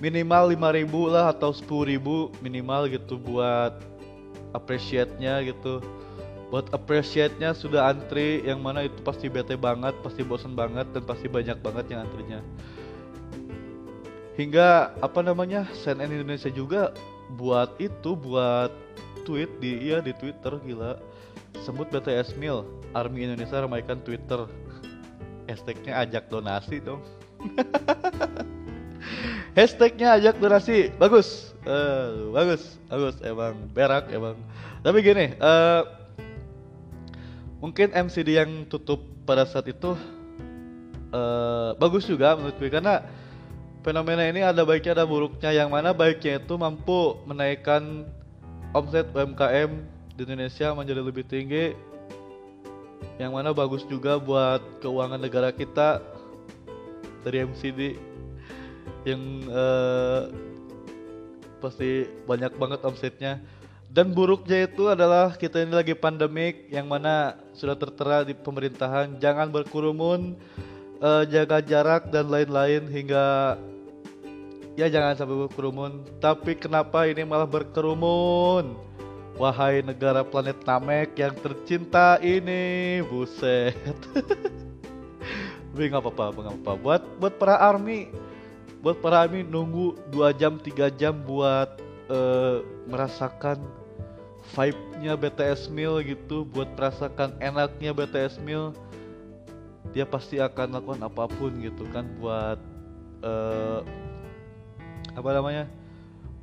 minimal 0.00 0.56
5000 0.56 1.12
lah 1.12 1.24
atau 1.30 1.52
10000 1.52 2.00
minimal 2.40 2.88
gitu 2.88 3.20
buat 3.20 3.76
appreciate-nya 4.56 5.44
gitu. 5.46 5.84
Buat 6.50 6.72
appreciate-nya 6.74 7.54
sudah 7.54 7.94
antri 7.94 8.42
yang 8.42 8.58
mana 8.58 8.88
itu 8.90 8.98
pasti 9.06 9.30
bete 9.30 9.54
banget 9.54 9.94
pasti 10.02 10.26
bosan 10.26 10.58
banget 10.58 10.88
dan 10.90 11.06
pasti 11.06 11.30
banyak 11.30 11.60
banget 11.62 11.86
yang 11.94 12.02
antrinya. 12.08 12.40
Hingga 14.34 14.98
apa 15.04 15.20
namanya 15.20 15.68
CNN 15.84 16.10
Indonesia 16.10 16.50
juga 16.50 16.90
buat 17.36 17.76
itu 17.78 18.16
buat 18.18 18.72
tweet 19.22 19.52
di 19.62 19.92
iya 19.92 20.02
di 20.02 20.10
Twitter 20.16 20.58
gila. 20.64 20.98
Sebut 21.62 21.86
BTS 21.92 22.34
Meal 22.40 22.64
Army 22.96 23.28
Indonesia 23.28 23.62
ramaikan 23.62 24.00
Twitter. 24.02 24.48
Hashtagnya 25.50 26.02
ajak 26.06 26.30
donasi 26.30 26.78
dong 26.78 27.02
hashtagnya 29.54 30.18
ajak 30.18 30.38
donasi 30.38 30.92
bagus. 30.96 31.50
Uh, 31.66 32.32
bagus. 32.32 32.78
Bagus. 32.86 33.16
Emang 33.22 33.54
berak 33.74 34.08
emang. 34.10 34.36
Tapi 34.80 34.98
gini 35.04 35.36
uh, 35.38 35.84
mungkin 37.60 37.92
MCD 37.92 38.40
yang 38.40 38.64
tutup 38.70 39.04
pada 39.28 39.44
saat 39.44 39.68
itu 39.68 39.92
uh, 41.12 41.76
bagus 41.76 42.06
juga 42.06 42.38
menurut 42.38 42.56
gue. 42.56 42.70
Karena 42.70 43.04
fenomena 43.84 44.24
ini 44.26 44.40
ada 44.40 44.62
baiknya 44.62 45.02
ada 45.02 45.06
buruknya. 45.06 45.50
Yang 45.52 45.68
mana 45.68 45.90
baiknya 45.92 46.40
itu 46.40 46.54
mampu 46.56 47.18
menaikkan 47.26 48.06
omset 48.72 49.10
UMKM 49.12 49.70
di 50.16 50.20
Indonesia 50.24 50.72
menjadi 50.72 51.02
lebih 51.02 51.24
tinggi. 51.26 51.74
Yang 53.20 53.32
mana 53.36 53.52
bagus 53.52 53.84
juga 53.84 54.16
buat 54.16 54.64
keuangan 54.80 55.20
negara 55.20 55.52
kita 55.52 56.00
dari 57.20 57.44
MCD 57.44 58.09
yang 59.04 59.22
uh, 59.48 60.28
pasti 61.60 62.08
banyak 62.24 62.52
banget 62.56 62.80
omsetnya 62.84 63.40
dan 63.90 64.14
buruknya 64.14 64.70
itu 64.70 64.86
adalah 64.88 65.34
kita 65.34 65.66
ini 65.66 65.74
lagi 65.74 65.92
pandemik 65.92 66.70
yang 66.70 66.86
mana 66.86 67.36
sudah 67.52 67.74
tertera 67.76 68.22
di 68.22 68.32
pemerintahan 68.32 69.18
jangan 69.18 69.50
berkerumun 69.50 70.38
uh, 71.02 71.24
jaga 71.28 71.60
jarak 71.60 72.08
dan 72.08 72.30
lain-lain 72.30 72.86
hingga 72.86 73.56
Ya 74.78 74.88
jangan 74.88 75.12
sampai 75.12 75.36
berkerumun. 75.44 76.06
Tapi 76.24 76.56
kenapa 76.56 77.04
ini 77.04 77.20
malah 77.26 77.44
berkerumun? 77.44 78.78
Wahai 79.36 79.84
negara 79.84 80.24
planet 80.24 80.56
Namek 80.64 81.20
yang 81.20 81.36
tercinta 81.36 82.16
ini, 82.24 83.04
buset. 83.04 83.76
Tapi 85.68 85.84
nggak 85.84 86.00
apa-apa, 86.00 86.32
nggak 86.32 86.56
apa-apa. 86.64 86.72
Buat 86.80 87.02
buat 87.20 87.34
para 87.36 87.60
army, 87.60 88.08
buat 88.80 88.96
para 89.04 89.20
army 89.24 89.44
nunggu 89.44 89.96
2 90.08 90.40
jam 90.40 90.56
3 90.56 90.88
jam 90.96 91.12
buat 91.12 91.68
uh, 92.08 92.64
merasakan 92.88 93.60
vibe-nya 94.56 95.14
BTS 95.14 95.68
Meal 95.70 96.00
gitu, 96.02 96.48
buat 96.48 96.66
merasakan 96.74 97.36
enaknya 97.38 97.92
BTS 97.92 98.40
Meal. 98.40 98.72
Dia 99.92 100.08
pasti 100.08 100.40
akan 100.40 100.80
lakukan 100.80 101.00
apa 101.04 101.28
pun 101.28 101.52
gitu 101.60 101.84
kan 101.92 102.08
buat 102.18 102.58
uh, 103.20 103.80
apa 105.14 105.30
namanya 105.34 105.64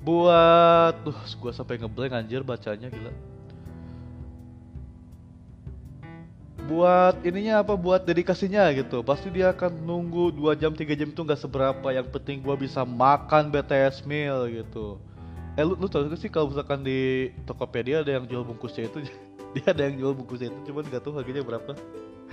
buat 0.04 0.94
tuh 1.04 1.16
gua 1.40 1.52
sampai 1.56 1.80
ngeblank 1.80 2.14
anjir 2.14 2.44
bacanya 2.44 2.92
gila 2.92 3.12
buat 6.68 7.16
ininya 7.24 7.64
apa 7.64 7.74
buat 7.80 8.04
dedikasinya 8.04 8.68
gitu. 8.76 9.00
Pasti 9.02 9.32
dia 9.32 9.56
akan 9.56 9.72
nunggu 9.88 10.36
2 10.36 10.60
jam 10.60 10.76
3 10.76 11.00
jam 11.00 11.10
itu 11.10 11.22
nggak 11.24 11.40
seberapa. 11.40 11.88
Yang 11.90 12.12
penting 12.12 12.44
gua 12.44 12.60
bisa 12.60 12.84
makan 12.84 13.50
BTS 13.50 14.04
meal 14.04 14.52
gitu. 14.52 15.00
Eh 15.58 15.66
lu, 15.66 15.74
lu 15.80 15.88
tau 15.90 16.06
sih 16.14 16.30
kalau 16.30 16.54
misalkan 16.54 16.84
di 16.86 17.32
Tokopedia 17.48 18.06
ada 18.06 18.20
yang 18.20 18.28
jual 18.30 18.44
bungkusnya 18.46 18.92
itu? 18.92 19.08
Dia 19.56 19.72
ada 19.72 19.88
yang 19.88 19.96
jual 19.98 20.14
bungkusnya 20.14 20.52
itu 20.54 20.60
cuman 20.70 20.84
nggak 20.86 21.02
tahu 21.02 21.18
harganya 21.18 21.42
berapa. 21.42 21.72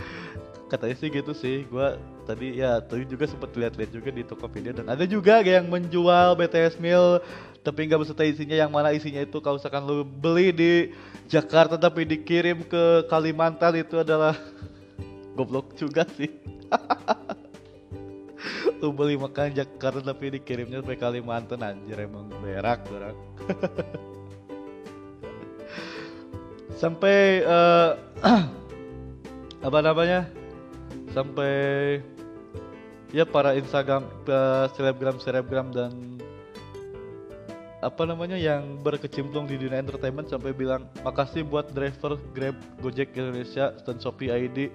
Katanya 0.70 0.96
sih 0.98 1.08
gitu 1.08 1.32
sih. 1.32 1.64
Gue 1.70 1.94
tadi 2.26 2.58
ya 2.58 2.82
tadi 2.82 3.06
juga 3.06 3.30
sempat 3.30 3.54
lihat-lihat 3.54 3.90
juga 3.94 4.10
di 4.10 4.26
Tokopedia. 4.26 4.74
Dan 4.74 4.90
ada 4.90 5.06
juga 5.06 5.40
yang 5.40 5.70
menjual 5.70 6.36
BTS 6.36 6.82
meal 6.82 7.22
tapi 7.64 7.88
nggak 7.88 8.04
beserta 8.04 8.28
isinya 8.28 8.52
yang 8.52 8.68
mana 8.68 8.92
isinya 8.92 9.24
itu 9.24 9.40
kalau 9.40 9.56
misalkan 9.56 9.88
lu 9.88 10.04
beli 10.04 10.52
di 10.52 10.92
Jakarta 11.32 11.80
tapi 11.80 12.04
dikirim 12.04 12.60
ke 12.68 13.08
Kalimantan 13.08 13.80
itu 13.80 13.96
adalah 13.96 14.36
goblok 15.36 15.72
juga 15.72 16.04
sih. 16.12 16.28
Lu 18.84 18.92
beli 18.92 19.16
makan 19.16 19.56
Jakarta 19.56 20.12
tapi 20.12 20.36
dikirimnya 20.36 20.84
sampai 20.84 21.00
Kalimantan 21.00 21.64
anjir 21.64 22.04
emang 22.04 22.28
berak 22.44 22.84
berak. 22.84 23.16
Sampai 26.74 27.46
uh, 27.46 27.94
apa 29.66 29.78
namanya? 29.80 30.28
Sampai 31.16 31.54
ya 33.14 33.24
para 33.24 33.56
Instagram 33.56 34.04
selebgram 34.74 35.16
selebgram 35.22 35.70
dan 35.72 36.13
apa 37.84 38.08
namanya 38.08 38.40
yang 38.40 38.80
berkecimpung 38.80 39.44
di 39.44 39.60
dunia 39.60 39.76
entertainment 39.76 40.32
sampai 40.32 40.56
bilang 40.56 40.88
makasih 41.04 41.44
buat 41.44 41.68
driver 41.76 42.16
Grab 42.32 42.56
Gojek 42.80 43.12
Indonesia 43.12 43.76
dan 43.84 44.00
Shopee 44.00 44.32
ID 44.32 44.72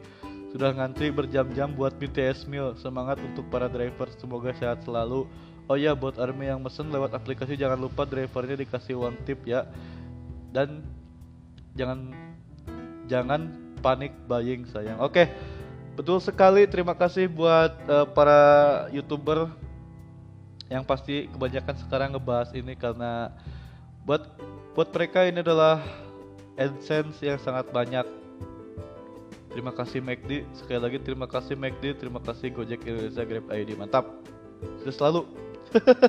sudah 0.53 0.69
ngantri 0.77 1.09
berjam-jam 1.09 1.73
buat 1.73 1.97
BTS 1.97 2.45
Meal 2.45 2.77
semangat 2.77 3.17
untuk 3.25 3.49
para 3.49 3.65
driver 3.65 4.09
semoga 4.17 4.53
sehat 4.53 4.85
selalu. 4.85 5.25
Oh 5.69 5.77
ya 5.77 5.93
buat 5.93 6.17
army 6.17 6.49
yang 6.49 6.61
mesen 6.61 6.89
lewat 6.89 7.13
aplikasi 7.13 7.53
jangan 7.53 7.77
lupa 7.77 8.05
drivernya 8.05 8.57
dikasih 8.57 8.97
uang 8.97 9.17
tip 9.25 9.41
ya. 9.45 9.65
Dan 10.53 10.85
jangan 11.77 12.13
jangan 13.09 13.53
panik 13.81 14.13
buying 14.29 14.69
sayang. 14.69 15.01
Oke 15.01 15.25
okay. 15.25 15.27
Betul 15.99 16.23
sekali, 16.23 16.63
terima 16.63 16.95
kasih 16.95 17.27
buat 17.27 17.75
uh, 17.91 18.07
para 18.07 18.39
youtuber 18.87 19.51
yang 20.69 20.85
pasti 20.85 21.25
kebanyakan 21.33 21.75
sekarang 21.81 22.13
ngebahas 22.13 22.53
ini 22.53 22.77
karena 22.77 23.33
buat 24.05 24.29
buat 24.77 24.93
mereka 24.93 25.25
ini 25.25 25.41
adalah 25.41 25.81
AdSense 26.55 27.19
yang 27.25 27.41
sangat 27.41 27.73
banyak. 27.73 28.05
Terima 29.49 29.73
kasih 29.73 29.97
McD, 29.97 30.45
sekali 30.53 30.77
lagi 30.77 31.01
terima 31.01 31.25
kasih 31.25 31.57
McD, 31.57 31.97
terima 31.97 32.21
kasih 32.21 32.53
Gojek 32.53 32.85
Indonesia 32.85 33.25
Grab 33.25 33.49
ID, 33.49 33.73
mantap. 33.73 34.05
Terus 34.85 34.93
selalu. 34.93 35.25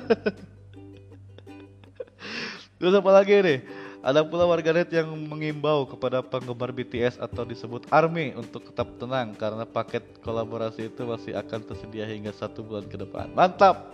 Terus 2.77 2.93
apa 2.97 3.11
lagi 3.13 3.33
nih? 3.41 3.59
Ada 4.01 4.25
pula 4.25 4.49
warganet 4.49 4.89
yang 4.89 5.13
mengimbau 5.13 5.85
kepada 5.85 6.25
penggemar 6.25 6.73
BTS 6.73 7.21
atau 7.21 7.45
disebut 7.45 7.85
ARMY 7.93 8.33
untuk 8.33 8.65
tetap 8.65 8.89
tenang 8.97 9.37
karena 9.37 9.61
paket 9.61 10.01
kolaborasi 10.25 10.89
itu 10.89 11.05
masih 11.05 11.37
akan 11.37 11.61
tersedia 11.61 12.09
hingga 12.09 12.33
satu 12.33 12.65
bulan 12.65 12.89
ke 12.89 12.97
depan. 12.97 13.29
Mantap, 13.37 13.93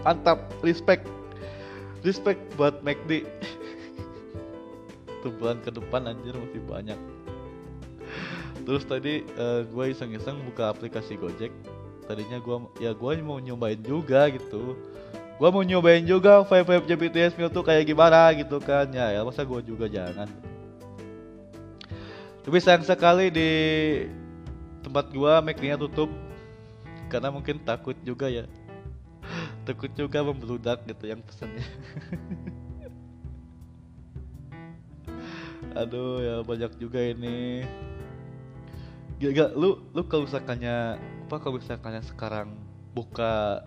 mantap, 0.00 0.48
respect, 0.64 1.04
respect 2.00 2.40
buat 2.56 2.80
McD. 2.80 3.28
Bulan 5.38 5.60
ke 5.62 5.70
depan 5.70 6.08
anjir 6.08 6.34
masih 6.34 6.64
banyak. 6.64 6.98
Terus 8.62 8.82
tadi 8.88 9.22
uh, 9.36 9.60
eh, 9.62 9.68
gue 9.68 9.84
iseng-iseng 9.92 10.40
buka 10.48 10.72
aplikasi 10.72 11.20
Gojek. 11.20 11.52
Tadinya 12.08 12.40
gue 12.42 12.56
ya 12.82 12.96
gue 12.96 13.12
mau 13.22 13.38
nyobain 13.38 13.78
juga 13.78 14.26
gitu 14.32 14.74
gue 15.32 15.48
mau 15.50 15.64
nyobain 15.64 16.04
juga 16.06 16.46
vibe 16.46 16.86
vibe 16.86 17.08
BTS 17.08 17.34
Mil 17.34 17.50
tuh 17.50 17.66
kayak 17.66 17.88
gimana 17.88 18.30
gitu 18.36 18.62
kan 18.62 18.86
ya, 18.94 19.10
ya 19.10 19.26
masa 19.26 19.42
gue 19.42 19.58
juga 19.64 19.90
jangan 19.90 20.30
tapi 22.42 22.58
sayang 22.58 22.82
sekali 22.82 23.30
di 23.30 23.50
tempat 24.82 25.14
gua 25.14 25.38
McD-nya 25.38 25.78
tutup 25.78 26.10
karena 27.06 27.30
mungkin 27.30 27.62
takut 27.62 27.94
juga 28.02 28.26
ya 28.26 28.50
takut 29.62 29.90
juga 29.94 30.22
membludak 30.22 30.86
gitu 30.86 31.06
yang 31.06 31.22
pesannya. 31.22 31.62
Aduh 35.80 36.20
ya 36.20 36.44
banyak 36.44 36.76
juga 36.76 37.00
ini. 37.00 37.64
Gak, 39.22 39.32
gak 39.32 39.50
lu 39.54 39.78
lu 39.94 40.02
kalau 40.10 40.26
misalkannya 40.26 40.98
apa 40.98 41.36
kalau 41.40 41.56
misalkannya 41.56 42.02
sekarang 42.04 42.52
buka 42.92 43.64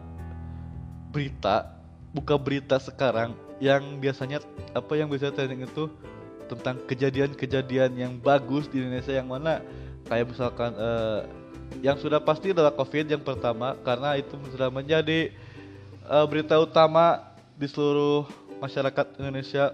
berita 1.10 1.74
buka 2.14 2.38
berita 2.38 2.78
sekarang 2.78 3.34
yang 3.58 3.98
biasanya 4.04 4.44
apa 4.76 5.00
yang 5.00 5.08
bisa 5.08 5.32
trending 5.32 5.64
itu 5.64 5.88
tentang 6.46 6.78
kejadian-kejadian 6.86 7.98
yang 7.98 8.14
bagus 8.22 8.70
di 8.70 8.84
Indonesia 8.84 9.16
yang 9.16 9.32
mana? 9.32 9.64
Kayak 10.06 10.36
misalkan 10.36 10.78
uh, 10.78 11.26
yang 11.82 11.98
sudah 11.98 12.22
pasti 12.22 12.54
adalah 12.54 12.76
COVID 12.78 13.10
yang 13.10 13.24
pertama 13.26 13.74
karena 13.82 14.14
itu 14.20 14.38
sudah 14.54 14.70
menjadi 14.70 15.34
uh, 16.10 16.26
berita 16.26 16.58
utama 16.58 17.22
di 17.58 17.66
seluruh 17.70 18.26
masyarakat 18.62 19.18
Indonesia. 19.22 19.74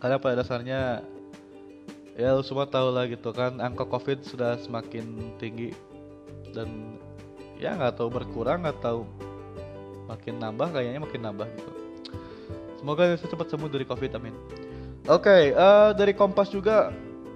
Karena 0.00 0.16
pada 0.16 0.40
dasarnya 0.40 1.04
ya 2.16 2.36
lu 2.36 2.44
semua 2.44 2.68
tahu 2.68 2.92
lah 2.92 3.08
gitu 3.08 3.32
kan 3.32 3.60
angka 3.60 3.84
covid 3.84 4.24
sudah 4.24 4.56
semakin 4.60 5.36
tinggi. 5.36 5.76
Dan 6.50 6.96
ya 7.60 7.76
nggak 7.76 8.00
tahu 8.00 8.08
berkurang 8.08 8.64
atau 8.64 9.04
makin 10.08 10.40
nambah 10.40 10.72
kayaknya 10.74 11.00
makin 11.04 11.22
nambah 11.22 11.46
gitu. 11.54 11.70
Semoga 12.80 13.12
bisa 13.12 13.28
cepat 13.28 13.46
sembuh 13.52 13.68
dari 13.68 13.84
covid 13.84 14.16
amin. 14.16 14.34
Oke 15.08 15.28
okay, 15.28 15.42
uh, 15.52 15.92
eh, 15.92 16.00
dari 16.00 16.12
kompas 16.16 16.48
juga 16.48 16.88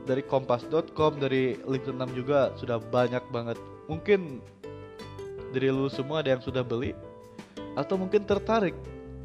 dari 0.04 0.20
kompas.com 0.20 1.16
dari 1.16 1.56
link 1.64 1.84
6 1.88 1.96
juga 2.12 2.52
sudah 2.56 2.80
banyak 2.80 3.24
banget. 3.28 3.56
Mungkin 3.88 4.40
dari 5.52 5.68
lu 5.68 5.86
semua 5.92 6.24
ada 6.24 6.32
yang 6.34 6.42
sudah 6.44 6.64
beli 6.64 6.96
atau 7.74 7.98
mungkin 7.98 8.22
tertarik 8.22 8.74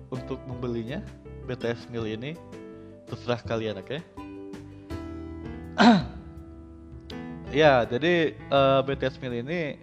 untuk 0.09 0.41
membelinya 0.45 1.01
BTS 1.45 1.89
Mil 1.89 2.05
ini. 2.05 2.33
Terserah 3.09 3.41
kalian 3.41 3.81
oke? 3.81 3.89
Okay? 3.89 4.01
ya 7.61 7.81
jadi 7.89 8.37
uh, 8.53 8.81
eh, 8.81 8.81
BTS 8.85 9.17
Mil 9.21 9.33
ini 9.41 9.81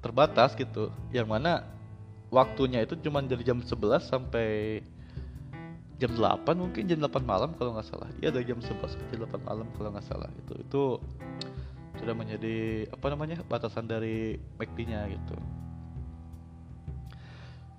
terbatas 0.00 0.56
gitu. 0.56 0.88
Yang 1.12 1.28
mana 1.28 1.64
waktunya 2.32 2.84
itu 2.84 2.96
cuma 3.04 3.20
dari 3.20 3.44
jam 3.44 3.60
11 3.60 3.76
sampai 4.00 4.80
jam 5.96 6.12
8 6.12 6.44
mungkin 6.56 6.84
jam 6.88 7.00
8 7.00 7.20
malam 7.24 7.52
kalau 7.60 7.76
nggak 7.76 7.88
salah. 7.88 8.08
Iya 8.24 8.32
dari 8.32 8.48
jam 8.48 8.60
11 8.60 8.72
sampai 8.72 9.08
jam 9.12 9.20
8 9.28 9.44
malam 9.44 9.66
kalau 9.76 9.92
nggak 9.92 10.06
salah 10.08 10.28
itu 10.32 10.54
itu 10.64 10.82
sudah 11.96 12.12
menjadi 12.12 12.86
apa 12.92 13.06
namanya 13.08 13.40
batasan 13.48 13.88
dari 13.88 14.36
McD-nya 14.60 15.08
gitu 15.08 15.36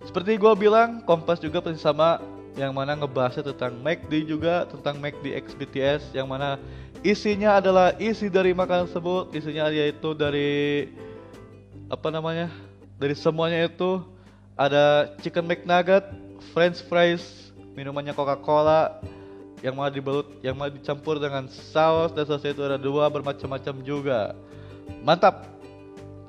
seperti 0.08 0.40
gue 0.40 0.54
bilang 0.56 1.04
Kompas 1.04 1.44
juga 1.44 1.60
pasti 1.60 1.84
sama 1.84 2.24
yang 2.56 2.72
mana 2.74 2.98
ngebahasnya 2.98 3.54
tentang 3.54 3.76
McD 3.84 4.26
juga 4.26 4.66
tentang 4.66 4.98
McD 4.98 5.36
X 5.44 5.54
BTS 5.54 6.02
yang 6.16 6.26
mana 6.26 6.58
isinya 7.06 7.62
adalah 7.62 7.94
isi 8.02 8.32
dari 8.32 8.56
makanan 8.56 8.90
tersebut 8.90 9.30
isinya 9.36 9.70
yaitu 9.70 10.16
dari 10.18 10.90
apa 11.92 12.10
namanya 12.10 12.50
dari 12.98 13.14
semuanya 13.14 13.70
itu 13.70 14.02
ada 14.58 15.14
chicken 15.22 15.46
McNugget, 15.46 16.10
French 16.50 16.82
fries, 16.90 17.54
minumannya 17.78 18.12
Coca-Cola 18.18 18.98
yang 19.62 19.78
mana 19.78 19.94
dibalut 19.94 20.26
yang 20.42 20.58
mana 20.58 20.74
dicampur 20.74 21.22
dengan 21.22 21.46
saus 21.50 22.10
dan 22.14 22.26
sausnya 22.26 22.58
itu 22.58 22.64
ada 22.66 22.78
dua 22.82 23.06
bermacam-macam 23.10 23.76
juga. 23.86 24.34
Mantap 25.06 25.46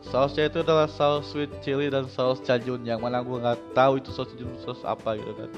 sausnya 0.02 0.46
itu 0.46 0.62
adalah 0.62 0.86
saus 0.86 1.30
sweet 1.30 1.50
chili 1.60 1.90
dan 1.90 2.06
saus 2.06 2.38
cajun 2.42 2.82
yang 2.86 3.02
mana 3.02 3.22
gue 3.22 3.38
nggak 3.38 3.74
tahu 3.74 3.98
itu 3.98 4.10
saus 4.14 4.30
cajun 4.30 4.50
saus 4.62 4.82
apa 4.86 5.18
gitu 5.18 5.32
kan. 5.34 5.50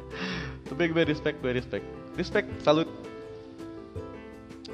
Tapi 0.68 0.82
gue 0.92 1.02
respect 1.04 1.40
gue 1.40 1.52
respect. 1.52 1.84
Respect 2.14 2.48
salut. 2.60 2.88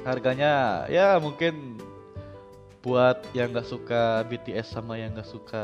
Harganya 0.01 0.85
ya 0.89 1.21
mungkin 1.21 1.77
buat 2.81 3.21
yang 3.37 3.53
nggak 3.53 3.69
suka 3.69 4.25
BTS 4.25 4.73
sama 4.73 4.97
yang 4.97 5.13
nggak 5.13 5.29
suka 5.29 5.63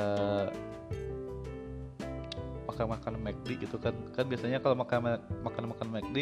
makan 2.69 2.85
makan 2.93 3.13
McD 3.25 3.47
gitu 3.65 3.81
kan. 3.81 3.95
Kan 4.13 4.29
biasanya 4.29 4.61
kalau 4.61 4.77
makan 4.77 5.17
makan 5.41 5.63
makan 5.73 5.87
McD 5.97 6.17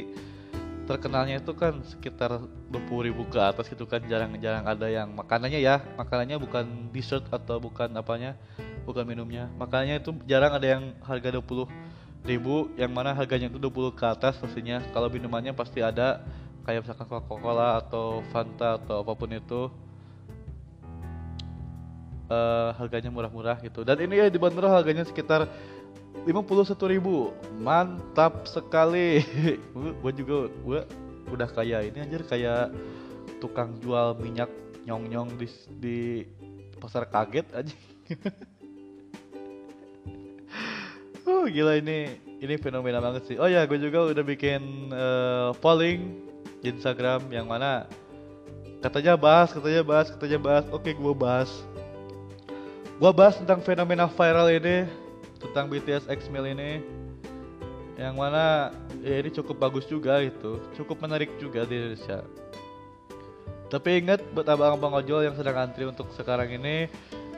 terkenalnya 0.85 1.41
itu 1.41 1.51
kan 1.57 1.81
sekitar 1.81 2.37
20 2.69 3.09
ribu 3.09 3.25
ke 3.25 3.41
atas 3.41 3.65
gitu 3.65 3.89
kan 3.89 4.05
jarang-jarang 4.05 4.65
ada 4.69 4.85
yang 4.85 5.09
makanannya 5.17 5.57
ya. 5.57 5.81
Makanannya 5.97 6.37
bukan 6.37 6.93
dessert 6.93 7.25
atau 7.33 7.57
bukan 7.57 7.89
apanya 7.97 8.37
bukan 8.85 9.03
minumnya. 9.03 9.49
Makanannya 9.57 10.05
itu 10.05 10.13
jarang 10.29 10.53
ada 10.53 10.77
yang 10.77 10.83
harga 11.01 11.41
20 11.41 11.65
ribu 12.25 12.69
yang 12.77 12.93
mana 12.93 13.17
harganya 13.17 13.49
itu 13.49 13.57
20 13.57 13.97
ke 13.97 14.05
atas 14.05 14.37
pastinya. 14.37 14.77
Kalau 14.93 15.09
minumannya 15.09 15.57
pasti 15.57 15.81
ada 15.81 16.21
kayak 16.69 16.85
misalkan 16.85 17.09
Coca-Cola 17.09 17.81
atau 17.81 18.21
Fanta 18.29 18.77
atau 18.77 19.01
apa 19.01 19.13
pun 19.17 19.29
itu. 19.33 19.61
Uh, 22.25 22.73
harganya 22.81 23.13
murah-murah 23.13 23.61
gitu. 23.61 23.85
Dan 23.85 24.01
ini 24.01 24.17
ya 24.17 24.33
dibanderol 24.33 24.73
harganya 24.73 25.05
sekitar 25.05 25.45
51 25.45 25.74
ribu. 26.25 27.31
Mantap 27.61 28.49
sekali. 28.49 29.21
Gue 30.01 30.11
juga 30.13 30.49
gue 30.49 30.81
udah 31.31 31.49
kayak 31.49 31.93
ini 31.93 31.97
anjir 32.05 32.21
kayak 32.25 32.69
tukang 33.41 33.77
jual 33.81 34.13
minyak 34.21 34.49
nyong-nyong 34.85 35.33
di, 35.41 35.47
di 35.81 35.99
pasar 36.77 37.09
kaget 37.09 37.49
aja 37.57 37.73
oh 41.25 41.49
gila 41.49 41.81
ini 41.81 42.21
ini 42.37 42.53
fenomena 42.61 43.01
banget 43.01 43.25
sih. 43.25 43.37
Oh 43.41 43.49
ya 43.49 43.65
gue 43.65 43.81
juga 43.81 44.05
udah 44.05 44.21
bikin 44.21 44.93
uh, 44.93 45.49
polling 45.57 46.21
di 46.61 46.69
Instagram 46.69 47.25
yang 47.33 47.49
mana 47.49 47.89
katanya 48.85 49.17
bahas 49.17 49.49
katanya 49.49 49.81
bahas 49.81 50.13
katanya 50.13 50.37
bahas. 50.37 50.65
Oke 50.69 50.93
gue 50.93 51.13
bahas. 51.17 51.49
Gue 53.01 53.11
bahas 53.11 53.41
tentang 53.41 53.65
fenomena 53.65 54.05
viral 54.05 54.53
ini 54.53 54.85
tentang 55.49 55.69
BTS 55.69 56.09
X 56.09 56.27
Mil 56.33 56.45
ini 56.49 56.81
yang 57.95 58.19
mana 58.19 58.75
ya 58.99 59.23
ini 59.23 59.31
cukup 59.31 59.55
bagus 59.55 59.87
juga 59.87 60.19
itu 60.19 60.59
cukup 60.75 60.99
menarik 61.03 61.31
juga 61.39 61.63
di 61.63 61.75
Indonesia. 61.79 62.25
Tapi 63.65 63.89
ingat 64.03 64.21
buat 64.35 64.45
abang-abang 64.45 64.93
ojol 65.01 65.25
yang 65.25 65.35
sedang 65.35 65.57
antri 65.57 65.87
untuk 65.87 66.11
sekarang 66.13 66.53
ini 66.53 66.91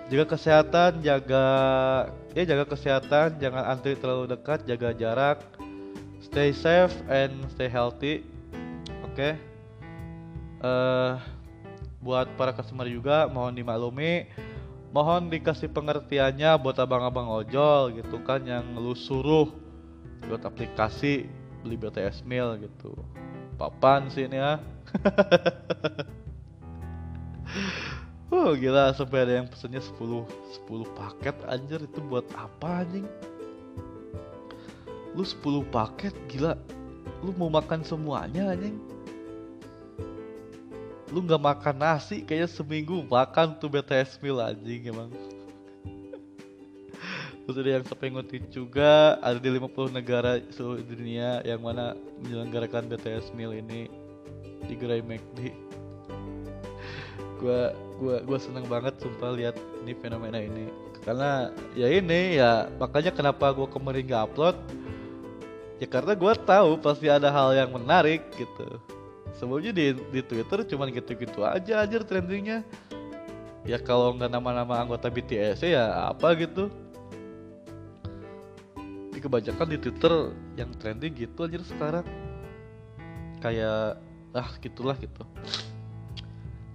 jaga 0.07 0.35
kesehatan 0.35 1.03
jaga 1.03 1.45
ya 2.31 2.43
jaga 2.47 2.65
kesehatan 2.67 3.37
jangan 3.43 3.63
antri 3.67 3.95
terlalu 3.99 4.31
dekat 4.31 4.63
jaga 4.63 4.95
jarak 4.95 5.37
stay 6.23 6.55
safe 6.55 6.95
and 7.11 7.35
stay 7.51 7.67
healthy 7.67 8.23
oke? 9.03 9.15
Okay? 9.15 9.35
uh, 10.63 10.67
eh, 10.67 11.13
buat 11.99 12.29
para 12.39 12.55
customer 12.55 12.87
juga 12.87 13.27
mohon 13.27 13.51
dimaklumi 13.51 14.29
mohon 14.97 15.29
dikasih 15.29 15.69
pengertiannya 15.69 16.57
buat 16.57 16.73
abang-abang 16.81 17.29
ojol 17.29 17.93
gitu 18.01 18.17
kan 18.25 18.41
yang 18.41 18.65
lu 18.73 18.97
suruh 18.97 19.45
buat 20.25 20.41
aplikasi 20.41 21.29
beli 21.61 21.77
BTS 21.77 22.25
Meal 22.25 22.57
gitu 22.57 22.97
papan 23.61 24.09
sih 24.09 24.25
ini 24.25 24.41
ya 24.41 24.57
Oh 28.33 28.51
gila 28.59 28.89
sampai 28.97 29.29
ada 29.29 29.33
yang 29.37 29.45
pesennya 29.45 29.85
10 29.85 30.25
10 30.65 30.97
paket 30.97 31.35
anjir 31.45 31.77
itu 31.77 32.01
buat 32.01 32.25
apa 32.33 32.81
anjing? 32.81 33.05
Lu 35.15 35.23
10 35.23 35.63
paket 35.71 36.11
gila. 36.27 36.59
Lu 37.23 37.31
mau 37.39 37.47
makan 37.47 37.87
semuanya 37.87 38.51
anjing? 38.51 38.75
Lu 41.11 41.23
nggak 41.23 41.39
makan 41.39 41.75
nasi 41.79 42.19
kayaknya 42.23 42.49
seminggu 42.51 42.99
makan 43.07 43.55
tuh 43.55 43.71
BTS 43.71 44.19
meal 44.19 44.43
anjing 44.43 44.91
emang. 44.91 45.11
Terus 47.47 47.63
ada 47.63 47.79
yang 47.79 47.85
sampai 47.87 48.11
ngutip 48.11 48.43
juga 48.51 49.15
ada 49.23 49.39
di 49.39 49.47
50 49.47 49.95
negara 49.95 50.35
seluruh 50.51 50.83
dunia 50.83 51.39
yang 51.47 51.63
mana 51.63 51.95
menyelenggarakan 52.19 52.91
BTS 52.91 53.31
meal 53.39 53.55
ini 53.55 53.87
di 54.67 54.75
gerai 54.75 54.99
McD. 54.99 55.55
Gua 57.39 57.71
gua 58.03 58.19
gua 58.27 58.37
seneng 58.43 58.67
banget 58.67 58.99
sumpah 58.99 59.31
lihat 59.31 59.55
ini 59.87 59.95
fenomena 59.95 60.43
ini 60.43 60.67
karena 61.07 61.55
ya 61.71 61.87
ini 61.87 62.35
ya 62.35 62.67
makanya 62.75 63.15
kenapa 63.15 63.47
gua 63.55 63.71
kemarin 63.71 64.03
gak 64.03 64.27
upload 64.27 64.57
ya 65.79 65.87
karena 65.87 66.11
gua 66.19 66.35
tahu 66.35 66.75
pasti 66.83 67.07
ada 67.07 67.31
hal 67.31 67.55
yang 67.55 67.71
menarik 67.71 68.27
gitu 68.35 68.75
sebelumnya 69.37 69.71
di 69.71 69.93
di 69.93 70.21
Twitter 70.25 70.65
cuman 70.65 70.89
gitu-gitu 70.89 71.45
aja 71.45 71.85
aja 71.85 71.97
trendingnya. 72.01 72.65
Ya 73.67 73.77
kalau 73.77 74.15
nggak 74.17 74.31
nama-nama 74.31 74.81
anggota 74.81 75.07
BTS 75.07 75.63
ya 75.63 76.09
apa 76.09 76.33
gitu. 76.35 76.73
Di 79.13 79.19
kebanyakan 79.21 79.67
di 79.69 79.77
Twitter 79.77 80.33
yang 80.57 80.73
trending 80.77 81.13
gitu 81.13 81.45
aja 81.45 81.61
sekarang. 81.63 82.05
Kayak 83.39 84.01
ah 84.33 84.49
gitulah 84.57 84.97
gitu. 84.97 85.23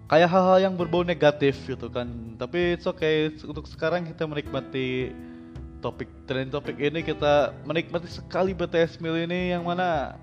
Kayak 0.07 0.29
hal-hal 0.29 0.59
yang 0.68 0.75
berbau 0.77 1.03
negatif 1.03 1.57
gitu 1.64 1.88
kan. 1.88 2.07
Tapi 2.37 2.77
it's 2.77 2.85
okay. 2.85 3.33
Untuk 3.40 3.64
sekarang 3.64 4.05
kita 4.05 4.29
menikmati 4.29 5.16
topik 5.83 6.07
tren 6.31 6.46
topik 6.46 6.79
ini 6.79 7.03
kita 7.03 7.51
menikmati 7.66 8.07
sekali 8.07 8.55
BTS 8.55 9.03
Mil 9.03 9.18
ini 9.18 9.51
yang 9.51 9.66
mana 9.66 10.14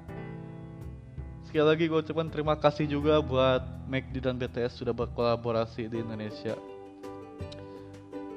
sekali 1.50 1.66
lagi 1.66 1.90
gue 1.90 1.98
ucapkan 1.98 2.30
terima 2.30 2.54
kasih 2.54 2.86
juga 2.86 3.18
buat 3.26 3.66
McD 3.90 4.22
dan 4.22 4.38
BTS 4.38 4.86
sudah 4.86 4.94
berkolaborasi 4.94 5.90
di 5.90 5.98
Indonesia. 5.98 6.54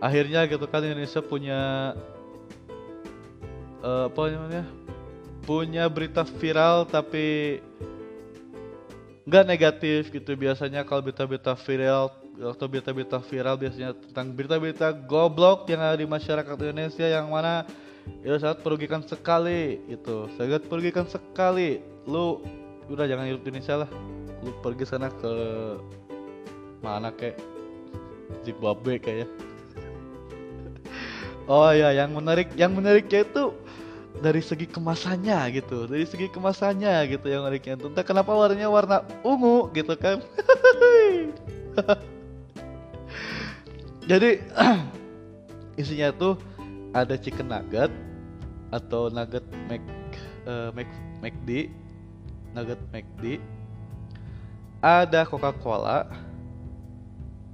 Akhirnya 0.00 0.48
gitu 0.48 0.64
kan 0.64 0.80
Indonesia 0.80 1.20
punya 1.20 1.92
uh, 3.84 4.08
apa 4.08 4.20
namanya 4.32 4.64
punya 5.44 5.84
berita 5.92 6.24
viral 6.24 6.88
tapi 6.88 7.60
nggak 9.28 9.44
negatif 9.44 10.08
gitu. 10.08 10.32
Biasanya 10.32 10.80
kalau 10.80 11.04
berita-berita 11.04 11.52
viral 11.52 12.16
atau 12.40 12.64
berita-berita 12.64 13.20
viral 13.28 13.60
biasanya 13.60 13.92
tentang 13.92 14.32
berita-berita 14.32 14.88
goblok 15.04 15.68
yang 15.68 15.84
ada 15.84 16.00
di 16.00 16.08
masyarakat 16.08 16.56
Indonesia 16.64 17.04
yang 17.04 17.28
mana 17.28 17.68
itu 18.24 18.34
sangat 18.40 18.64
merugikan 18.64 19.04
sekali 19.04 19.84
itu 19.84 20.32
sangat 20.40 20.64
merugikan 20.64 21.04
sekali. 21.04 21.84
Lu 22.08 22.40
udah 22.90 23.06
jangan 23.06 23.26
hidup 23.28 23.42
di 23.44 23.48
Indonesia 23.54 23.86
lah. 23.86 23.90
Lu 24.42 24.50
pergi 24.64 24.84
sana 24.88 25.10
ke 25.10 25.32
mana 26.82 27.14
kayak 27.14 27.38
Zimbabwe 28.42 28.98
kayak 28.98 29.30
oh 31.52 31.70
ya 31.70 31.94
yang 31.94 32.10
menarik 32.10 32.50
yang 32.58 32.74
menariknya 32.74 33.22
itu 33.22 33.54
dari 34.18 34.42
segi 34.42 34.66
kemasannya 34.66 35.38
gitu. 35.54 35.86
Dari 35.86 36.06
segi 36.06 36.26
kemasannya 36.30 37.06
gitu 37.10 37.26
yang 37.30 37.46
menariknya 37.46 37.78
entah 37.78 38.04
kenapa 38.06 38.34
warnanya 38.34 38.68
warna 38.70 39.06
ungu 39.22 39.70
gitu 39.74 39.94
kan. 39.94 40.18
Jadi 44.10 44.42
isinya 45.80 46.10
tuh 46.12 46.36
ada 46.92 47.16
chicken 47.16 47.48
nugget 47.48 47.88
atau 48.72 49.08
nugget 49.08 49.44
mac 49.70 49.80
uh, 50.44 50.68
mac 50.74 50.88
McD 51.22 51.70
nugget 52.52 52.80
McD. 52.92 53.40
Ada 54.82 55.24
Coca 55.28 55.52
Cola 55.56 56.08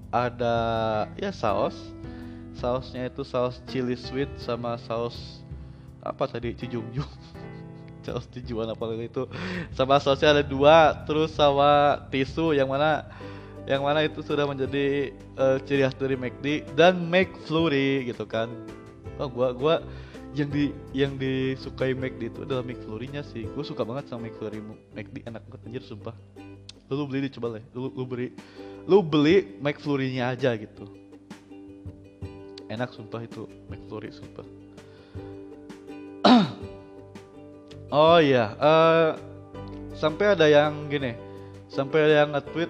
ada 0.08 0.56
ya 1.20 1.30
saus. 1.32 1.76
Sausnya 2.58 3.06
itu 3.06 3.22
saus 3.22 3.62
chili 3.70 3.94
sweet 3.94 4.26
sama 4.42 4.74
saus 4.82 5.46
apa 6.02 6.26
tadi 6.26 6.58
cijungjung 6.58 7.06
saus 8.06 8.26
cijuan 8.34 8.66
apa 8.66 8.84
itu. 8.98 9.30
Sama 9.76 10.02
sausnya 10.02 10.34
ada 10.34 10.44
dua 10.44 11.06
terus 11.06 11.36
sama 11.36 12.02
tisu 12.10 12.56
yang 12.56 12.66
mana 12.66 13.06
yang 13.68 13.84
mana 13.84 14.00
itu 14.00 14.24
sudah 14.24 14.48
menjadi 14.48 15.12
uh, 15.36 15.60
ciri 15.68 15.84
khas 15.84 15.94
dari 16.00 16.16
McD 16.16 16.72
dan 16.72 16.98
McFlurry 17.06 18.08
gitu 18.08 18.24
kan. 18.24 18.48
Oh 19.20 19.28
gua 19.28 19.52
gua 19.52 19.74
yang 20.36 20.48
di 20.52 20.64
yang 20.92 21.12
disukai 21.16 21.96
McD 21.96 22.28
itu 22.28 22.40
adalah 22.44 22.60
McFlurry-nya 22.60 23.24
sih. 23.24 23.48
Gue 23.48 23.64
suka 23.64 23.84
banget 23.84 24.12
sama 24.12 24.28
McFlurry. 24.28 24.60
McD 24.92 25.24
enak 25.24 25.42
banget 25.48 25.60
anjir 25.68 25.82
sumpah. 25.84 26.14
Lu, 26.88 26.94
lu 26.96 27.04
beli 27.04 27.28
dicoba 27.28 27.56
lah 27.56 27.62
lu, 27.76 27.92
lu 27.92 28.04
beli 28.08 28.32
lu 28.88 29.04
beli 29.04 29.56
McFlurry-nya 29.60 30.32
aja 30.32 30.56
gitu. 30.56 30.88
Enak 32.68 32.92
sumpah 32.92 33.24
itu 33.24 33.48
McFlurry 33.68 34.12
sumpah. 34.12 34.46
Oh 37.88 38.20
iya, 38.20 38.52
uh, 38.60 39.16
sampai 39.96 40.36
ada 40.36 40.44
yang 40.44 40.92
gini, 40.92 41.16
sampai 41.72 42.04
ada 42.04 42.14
yang 42.20 42.36
nge-tweet 42.36 42.68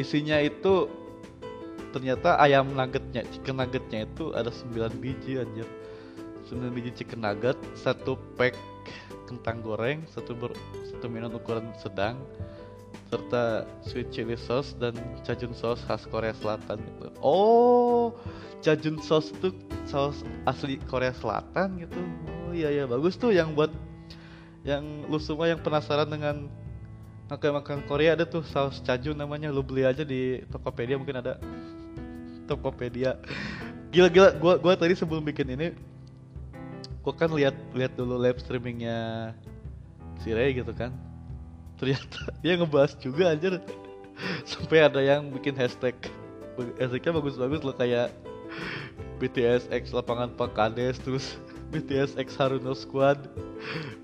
isinya 0.00 0.40
itu 0.40 0.88
ternyata 1.92 2.40
ayam 2.40 2.72
nuggetnya, 2.72 3.28
chicken 3.28 3.60
nuggetnya 3.60 4.08
itu 4.08 4.32
ada 4.32 4.48
9 4.48 5.04
biji 5.04 5.36
anjir. 5.36 5.68
9 6.54 6.70
biji 6.70 6.90
chicken 6.94 7.26
nugget, 7.26 7.58
satu 7.74 8.14
pack 8.38 8.54
kentang 9.26 9.58
goreng, 9.64 10.06
satu 10.06 10.36
ber, 10.38 10.54
satu 10.86 11.10
minum 11.10 11.34
ukuran 11.34 11.66
sedang, 11.82 12.14
serta 13.10 13.66
sweet 13.82 14.08
chili 14.14 14.38
sauce 14.38 14.74
dan 14.78 14.94
cajun 15.26 15.54
sauce 15.54 15.82
khas 15.86 16.06
Korea 16.06 16.34
Selatan 16.34 16.78
gitu. 16.78 17.10
Oh, 17.18 18.14
cajun 18.62 18.98
sauce 19.02 19.34
itu 19.34 19.50
saus 19.86 20.22
asli 20.46 20.78
Korea 20.86 21.12
Selatan 21.14 21.82
gitu. 21.82 22.00
Oh 22.48 22.52
iya 22.54 22.70
iya 22.70 22.84
bagus 22.86 23.18
tuh 23.18 23.34
yang 23.34 23.52
buat 23.52 23.70
yang 24.64 25.06
lu 25.06 25.20
semua 25.20 25.46
yang 25.46 25.60
penasaran 25.60 26.08
dengan 26.08 26.48
makan 27.28 27.60
makan 27.60 27.78
Korea 27.84 28.16
ada 28.16 28.24
tuh 28.24 28.44
saus 28.44 28.80
cajun 28.80 29.16
namanya 29.16 29.52
lu 29.52 29.60
beli 29.60 29.84
aja 29.84 30.04
di 30.04 30.40
Tokopedia 30.48 30.96
mungkin 30.96 31.20
ada 31.20 31.36
Tokopedia 32.48 33.20
gila 33.92 34.08
gila 34.08 34.28
gua 34.40 34.54
gua 34.60 34.74
tadi 34.76 34.96
sebelum 34.96 35.24
bikin 35.24 35.54
ini 35.54 35.66
gua 37.04 37.12
kan 37.12 37.28
lihat 37.30 37.52
lihat 37.76 37.92
dulu 37.94 38.16
live 38.16 38.40
streamingnya 38.40 39.30
si 40.24 40.32
Ray 40.32 40.56
gitu 40.56 40.72
kan. 40.72 40.90
Ternyata 41.76 42.32
dia 42.42 42.56
ngebahas 42.56 42.96
juga 42.96 43.36
anjir. 43.36 43.60
Sampai 44.50 44.80
ada 44.80 45.04
yang 45.04 45.28
bikin 45.28 45.54
hashtag. 45.54 45.94
Hashtagnya 46.80 47.12
bagus-bagus 47.20 47.60
loh 47.66 47.76
kayak 47.76 48.08
BTS 49.18 49.70
X 49.70 49.90
lapangan 49.94 50.32
Pakades 50.34 50.98
terus 51.02 51.36
BTS 51.74 52.18
X 52.18 52.38
Haruno 52.38 52.74
Squad 52.74 53.26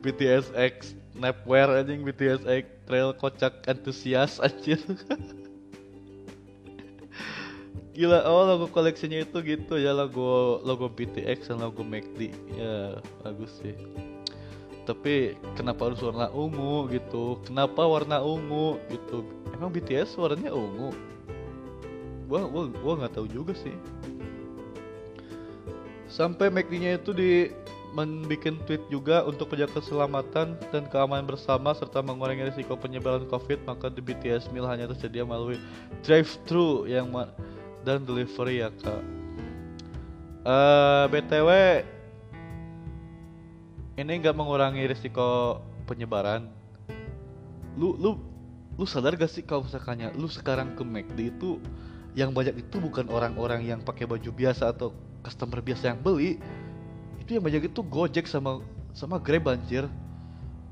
BTS 0.03 0.51
X 0.55 0.99
Napwear 1.15 1.71
anjing 1.71 2.03
BTS 2.03 2.43
X 2.47 2.65
Trail 2.91 3.15
Kocak 3.15 3.63
Antusias 3.71 4.43
anjir 4.43 4.83
Gila, 8.01 8.25
oh 8.25 8.49
logo 8.49 8.67
koleksinya 8.73 9.21
itu 9.21 9.45
gitu 9.45 9.77
ya 9.77 9.93
logo 9.93 10.65
logo 10.65 10.89
BTX 10.89 11.53
dan 11.53 11.61
logo 11.61 11.85
McD 11.85 12.33
ya 12.57 12.97
bagus 13.21 13.61
sih. 13.61 13.77
Tapi 14.89 15.37
kenapa 15.53 15.93
harus 15.93 16.01
warna 16.01 16.33
ungu 16.33 16.89
gitu? 16.89 17.37
Kenapa 17.45 17.85
warna 17.85 18.25
ungu 18.25 18.81
gitu? 18.89 19.21
Emang 19.53 19.69
BTS 19.69 20.17
warnanya 20.17 20.49
ungu? 20.49 20.97
Gua 22.25 22.49
gua 22.49 22.73
gua 22.73 22.93
nggak 23.05 23.21
tahu 23.21 23.29
juga 23.29 23.53
sih. 23.53 23.77
Sampai 26.09 26.49
McD-nya 26.49 26.97
itu 26.97 27.13
di 27.13 27.53
membuat 27.93 28.65
tweet 28.65 28.81
juga 28.89 29.29
untuk 29.29 29.53
menjaga 29.53 29.77
keselamatan 29.77 30.57
dan 30.73 30.89
keamanan 30.89 31.29
bersama 31.29 31.77
serta 31.77 32.01
mengurangi 32.01 32.49
risiko 32.49 32.81
penyebaran 32.81 33.29
COVID 33.29 33.69
maka 33.69 33.93
di 33.93 34.01
BTS 34.01 34.49
Meal 34.57 34.65
hanya 34.65 34.89
tersedia 34.89 35.27
melalui 35.27 35.61
drive-thru 36.01 36.89
yang 36.89 37.13
dan 37.87 38.05
delivery 38.05 38.62
ya 38.64 38.71
kak. 38.81 39.03
Uh, 40.40 40.49
eh, 40.49 41.05
btw 41.12 41.51
ini 44.01 44.12
nggak 44.25 44.37
mengurangi 44.37 44.88
risiko 44.88 45.61
penyebaran. 45.85 46.49
Lu 47.77 47.97
lu 48.01 48.16
lu 48.81 48.85
sadar 48.88 49.12
gak 49.12 49.29
sih 49.29 49.45
kalau 49.45 49.69
misalkannya 49.69 50.09
lu 50.16 50.25
sekarang 50.25 50.73
ke 50.73 50.81
McD 50.81 51.37
itu 51.37 51.61
yang 52.16 52.33
banyak 52.33 52.64
itu 52.64 52.81
bukan 52.81 53.07
orang-orang 53.12 53.61
yang 53.61 53.85
pakai 53.85 54.09
baju 54.09 54.33
biasa 54.33 54.73
atau 54.73 54.97
customer 55.21 55.61
biasa 55.61 55.95
yang 55.95 56.01
beli, 56.01 56.40
itu 57.21 57.37
yang 57.37 57.45
banyak 57.45 57.69
itu 57.71 57.85
Gojek 57.85 58.25
sama 58.25 58.64
sama 58.97 59.21
Grab 59.21 59.47
anjir 59.47 59.87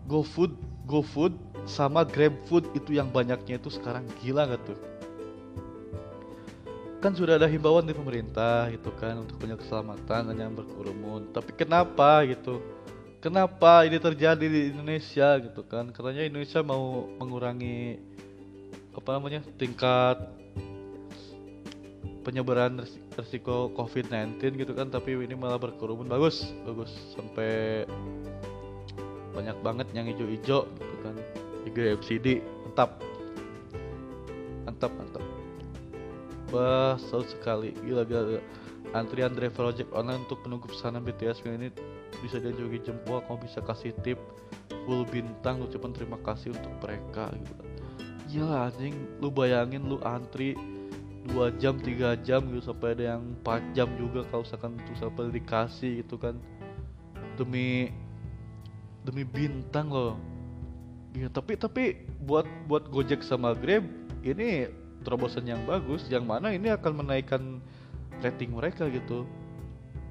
GoFood 0.08 0.56
GoFood 0.88 1.36
sama 1.68 2.02
GrabFood 2.02 2.72
itu 2.72 2.96
yang 2.96 3.12
banyaknya 3.12 3.60
itu 3.60 3.68
sekarang 3.68 4.08
gila 4.24 4.48
gak 4.48 4.64
tuh 4.66 4.78
kan 6.98 7.14
sudah 7.14 7.38
ada 7.38 7.46
himbauan 7.46 7.86
di 7.86 7.94
pemerintah 7.94 8.66
gitu 8.74 8.90
kan 8.98 9.22
untuk 9.22 9.38
punya 9.38 9.54
keselamatan 9.54 10.34
dan 10.34 10.36
yang 10.36 10.54
berkerumun. 10.54 11.30
Tapi 11.30 11.54
kenapa 11.54 12.26
gitu? 12.26 12.58
Kenapa 13.22 13.86
ini 13.86 13.98
terjadi 13.98 14.46
di 14.46 14.74
Indonesia 14.74 15.38
gitu 15.38 15.62
kan? 15.66 15.90
Katanya 15.94 16.26
Indonesia 16.26 16.62
mau 16.62 17.06
mengurangi 17.18 17.98
apa 18.94 19.08
namanya 19.14 19.46
tingkat 19.54 20.18
penyebaran 22.26 22.82
resiko 23.14 23.70
COVID-19 23.78 24.58
gitu 24.58 24.74
kan 24.74 24.90
tapi 24.90 25.14
ini 25.14 25.38
malah 25.38 25.58
berkerumun. 25.58 26.10
Bagus 26.10 26.50
bagus. 26.66 26.90
Sampai 27.14 27.86
banyak 29.38 29.54
banget 29.62 29.86
yang 29.94 30.10
hijau-hijau 30.10 30.66
gitu 30.66 30.96
kan. 31.06 31.14
IGFCD 31.70 32.42
mantap. 32.66 32.98
Mantap 34.66 34.90
mantap 34.98 35.27
wah 36.52 36.96
seru 36.98 37.24
sekali. 37.26 37.74
Gila 37.84 38.04
gila, 38.04 38.40
antrian 38.96 39.32
driver 39.36 39.72
ojek 39.72 39.88
online 39.92 40.24
untuk 40.24 40.40
menunggu 40.44 40.68
pesanan 40.70 41.04
BTS 41.04 41.44
ini 41.44 41.72
bisa 42.24 42.40
jogi 42.40 42.80
jempol. 42.82 43.20
Kamu 43.24 43.44
bisa 43.44 43.60
kasih 43.64 43.92
tip 44.04 44.18
full 44.88 45.04
bintang 45.08 45.60
ucapan 45.60 45.92
terima 45.92 46.18
kasih 46.24 46.56
untuk 46.56 46.72
mereka 46.80 47.32
gitu. 47.36 47.54
Iya 48.28 48.68
anjing. 48.68 48.94
Lu 49.20 49.32
bayangin 49.32 49.88
lu 49.88 50.00
antri 50.04 50.56
dua 51.28 51.52
jam 51.60 51.76
tiga 51.80 52.16
jam 52.20 52.44
gitu. 52.48 52.72
Sampai 52.72 52.96
ada 52.96 53.16
yang 53.16 53.36
4 53.44 53.76
jam 53.76 53.88
juga 53.96 54.24
kalau 54.28 54.44
misalkan 54.44 54.76
itu 54.80 54.92
sampai 54.96 55.32
dikasih 55.32 56.04
gitu 56.04 56.16
kan. 56.16 56.36
Demi 57.36 57.92
demi 59.04 59.24
bintang 59.24 59.88
loh. 59.88 60.16
Ya 61.16 61.32
tapi 61.32 61.56
tapi 61.56 62.04
buat 62.20 62.44
buat 62.68 62.92
Gojek 62.92 63.24
sama 63.24 63.56
Grab 63.56 63.84
ini 64.20 64.68
terobosan 65.02 65.46
yang 65.46 65.62
bagus 65.68 66.06
yang 66.10 66.26
mana 66.26 66.50
ini 66.50 66.72
akan 66.72 67.04
menaikkan 67.04 67.62
rating 68.22 68.54
mereka 68.54 68.90
gitu. 68.90 69.24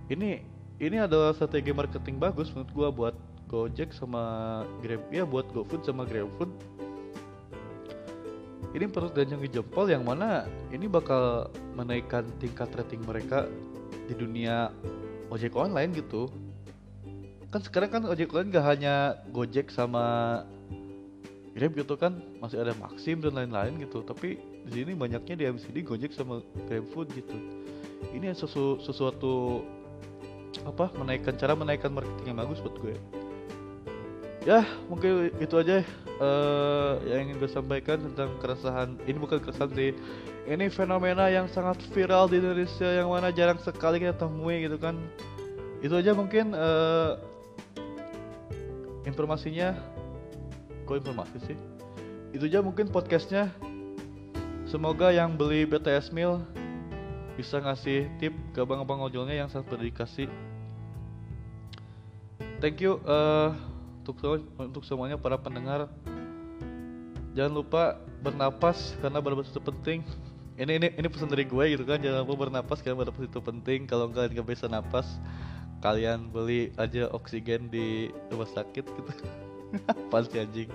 Ini 0.08 0.44
ini 0.78 0.98
adalah 1.02 1.34
strategi 1.34 1.74
marketing 1.74 2.22
bagus 2.22 2.54
menurut 2.54 2.72
gua 2.72 2.90
buat 2.94 3.16
Gojek 3.48 3.96
sama 3.96 4.64
Grab 4.84 5.08
ya 5.08 5.24
buat 5.24 5.48
GoFood 5.56 5.88
sama 5.88 6.04
GrabFood. 6.04 6.52
Ini 8.76 8.86
perlu 8.92 9.08
danjang 9.10 9.40
jempol 9.48 9.88
yang 9.88 10.04
mana 10.04 10.44
ini 10.76 10.92
bakal 10.92 11.48
menaikkan 11.74 12.28
tingkat 12.38 12.68
rating 12.76 13.00
mereka 13.08 13.48
di 14.06 14.14
dunia 14.14 14.76
ojek 15.32 15.56
online 15.56 15.96
gitu. 15.96 16.28
Kan 17.48 17.64
sekarang 17.64 17.90
kan 17.90 18.04
ojek 18.12 18.36
online 18.36 18.52
gak 18.52 18.68
hanya 18.68 18.96
Gojek 19.32 19.72
sama 19.72 20.44
Grab 21.56 21.74
gitu 21.74 21.96
kan 21.96 22.20
masih 22.44 22.62
ada 22.62 22.76
Maxim 22.76 23.24
dan 23.24 23.34
lain-lain 23.34 23.80
gitu. 23.80 24.04
Tapi 24.04 24.38
di 24.68 24.84
sini 24.84 24.92
banyaknya 24.94 25.36
di 25.40 25.44
MCD 25.48 25.88
Gojek 25.88 26.12
sama 26.12 26.44
GrabFood 26.68 27.08
gitu. 27.16 27.38
Ini 28.12 28.36
sesu, 28.36 28.78
sesuatu 28.84 29.64
apa 30.68 30.92
menaikkan 31.00 31.40
cara 31.40 31.56
menaikkan 31.56 31.92
marketing 31.96 32.36
yang 32.36 32.40
bagus 32.44 32.60
buat 32.60 32.76
gue. 32.84 32.96
Ya 34.44 34.64
mungkin 34.88 35.32
itu 35.44 35.56
aja 35.60 35.84
uh, 36.20 37.00
yang 37.04 37.28
ingin 37.28 37.36
gue 37.40 37.52
sampaikan 37.52 38.00
tentang 38.00 38.36
keresahan 38.40 38.96
ini 39.08 39.18
bukan 39.20 39.40
keresahan 39.40 39.72
sih. 39.76 39.92
Ini 40.48 40.72
fenomena 40.72 41.28
yang 41.28 41.52
sangat 41.52 41.84
viral 41.92 42.32
di 42.32 42.40
Indonesia 42.40 42.88
yang 42.88 43.12
mana 43.12 43.32
jarang 43.32 43.60
sekali 43.60 44.00
kita 44.00 44.16
temui 44.16 44.64
gitu 44.64 44.80
kan. 44.80 44.96
Itu 45.84 46.00
aja 46.00 46.16
mungkin 46.16 46.56
uh, 46.56 47.20
informasinya. 49.04 49.76
Kok 50.88 50.96
informasi 51.04 51.38
sih? 51.44 51.58
Itu 52.32 52.48
aja 52.48 52.64
mungkin 52.64 52.88
podcastnya 52.88 53.52
semoga 54.68 55.10
yang 55.16 55.34
beli 55.34 55.64
BTS 55.64 56.12
Meal 56.12 56.44
bisa 57.40 57.58
ngasih 57.58 58.12
tip 58.20 58.34
ke 58.54 58.62
bang-bang 58.62 59.00
ojolnya 59.00 59.36
yang 59.46 59.50
sangat 59.50 59.72
berdedikasi 59.72 60.28
thank 62.58 62.82
you 62.82 62.98
uh, 63.06 63.54
untuk 64.02 64.42
untuk 64.58 64.84
semuanya 64.88 65.20
para 65.20 65.38
pendengar. 65.38 65.92
Jangan 67.36 67.54
lupa 67.54 67.84
bernapas 68.24 68.98
karena 69.04 69.20
bernapas 69.22 69.52
itu 69.52 69.62
penting. 69.62 70.02
Ini 70.58 70.82
ini 70.82 70.90
ini 70.98 71.06
pesan 71.06 71.30
dari 71.30 71.46
gue 71.46 71.66
gitu 71.70 71.86
kan 71.86 72.02
jangan 72.02 72.26
lupa 72.26 72.50
bernapas 72.50 72.82
karena 72.82 72.98
bernapas 72.98 73.30
itu 73.30 73.38
penting. 73.38 73.86
Kalau 73.86 74.10
kalian 74.10 74.42
nggak 74.42 74.58
bisa 74.58 74.66
napas 74.66 75.06
kalian 75.86 76.34
beli 76.34 76.74
aja 76.82 77.06
oksigen 77.14 77.70
di 77.70 78.10
rumah 78.34 78.50
sakit 78.50 78.82
gitu. 78.82 79.12
Pasti 80.10 80.42
anjing 80.42 80.74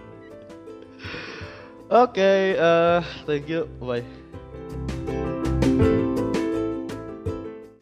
Oke, 1.92 2.16
okay, 2.16 2.57
uh, 2.57 3.05
thank 3.26 3.52
you, 3.52 3.68
bye. 3.76 4.00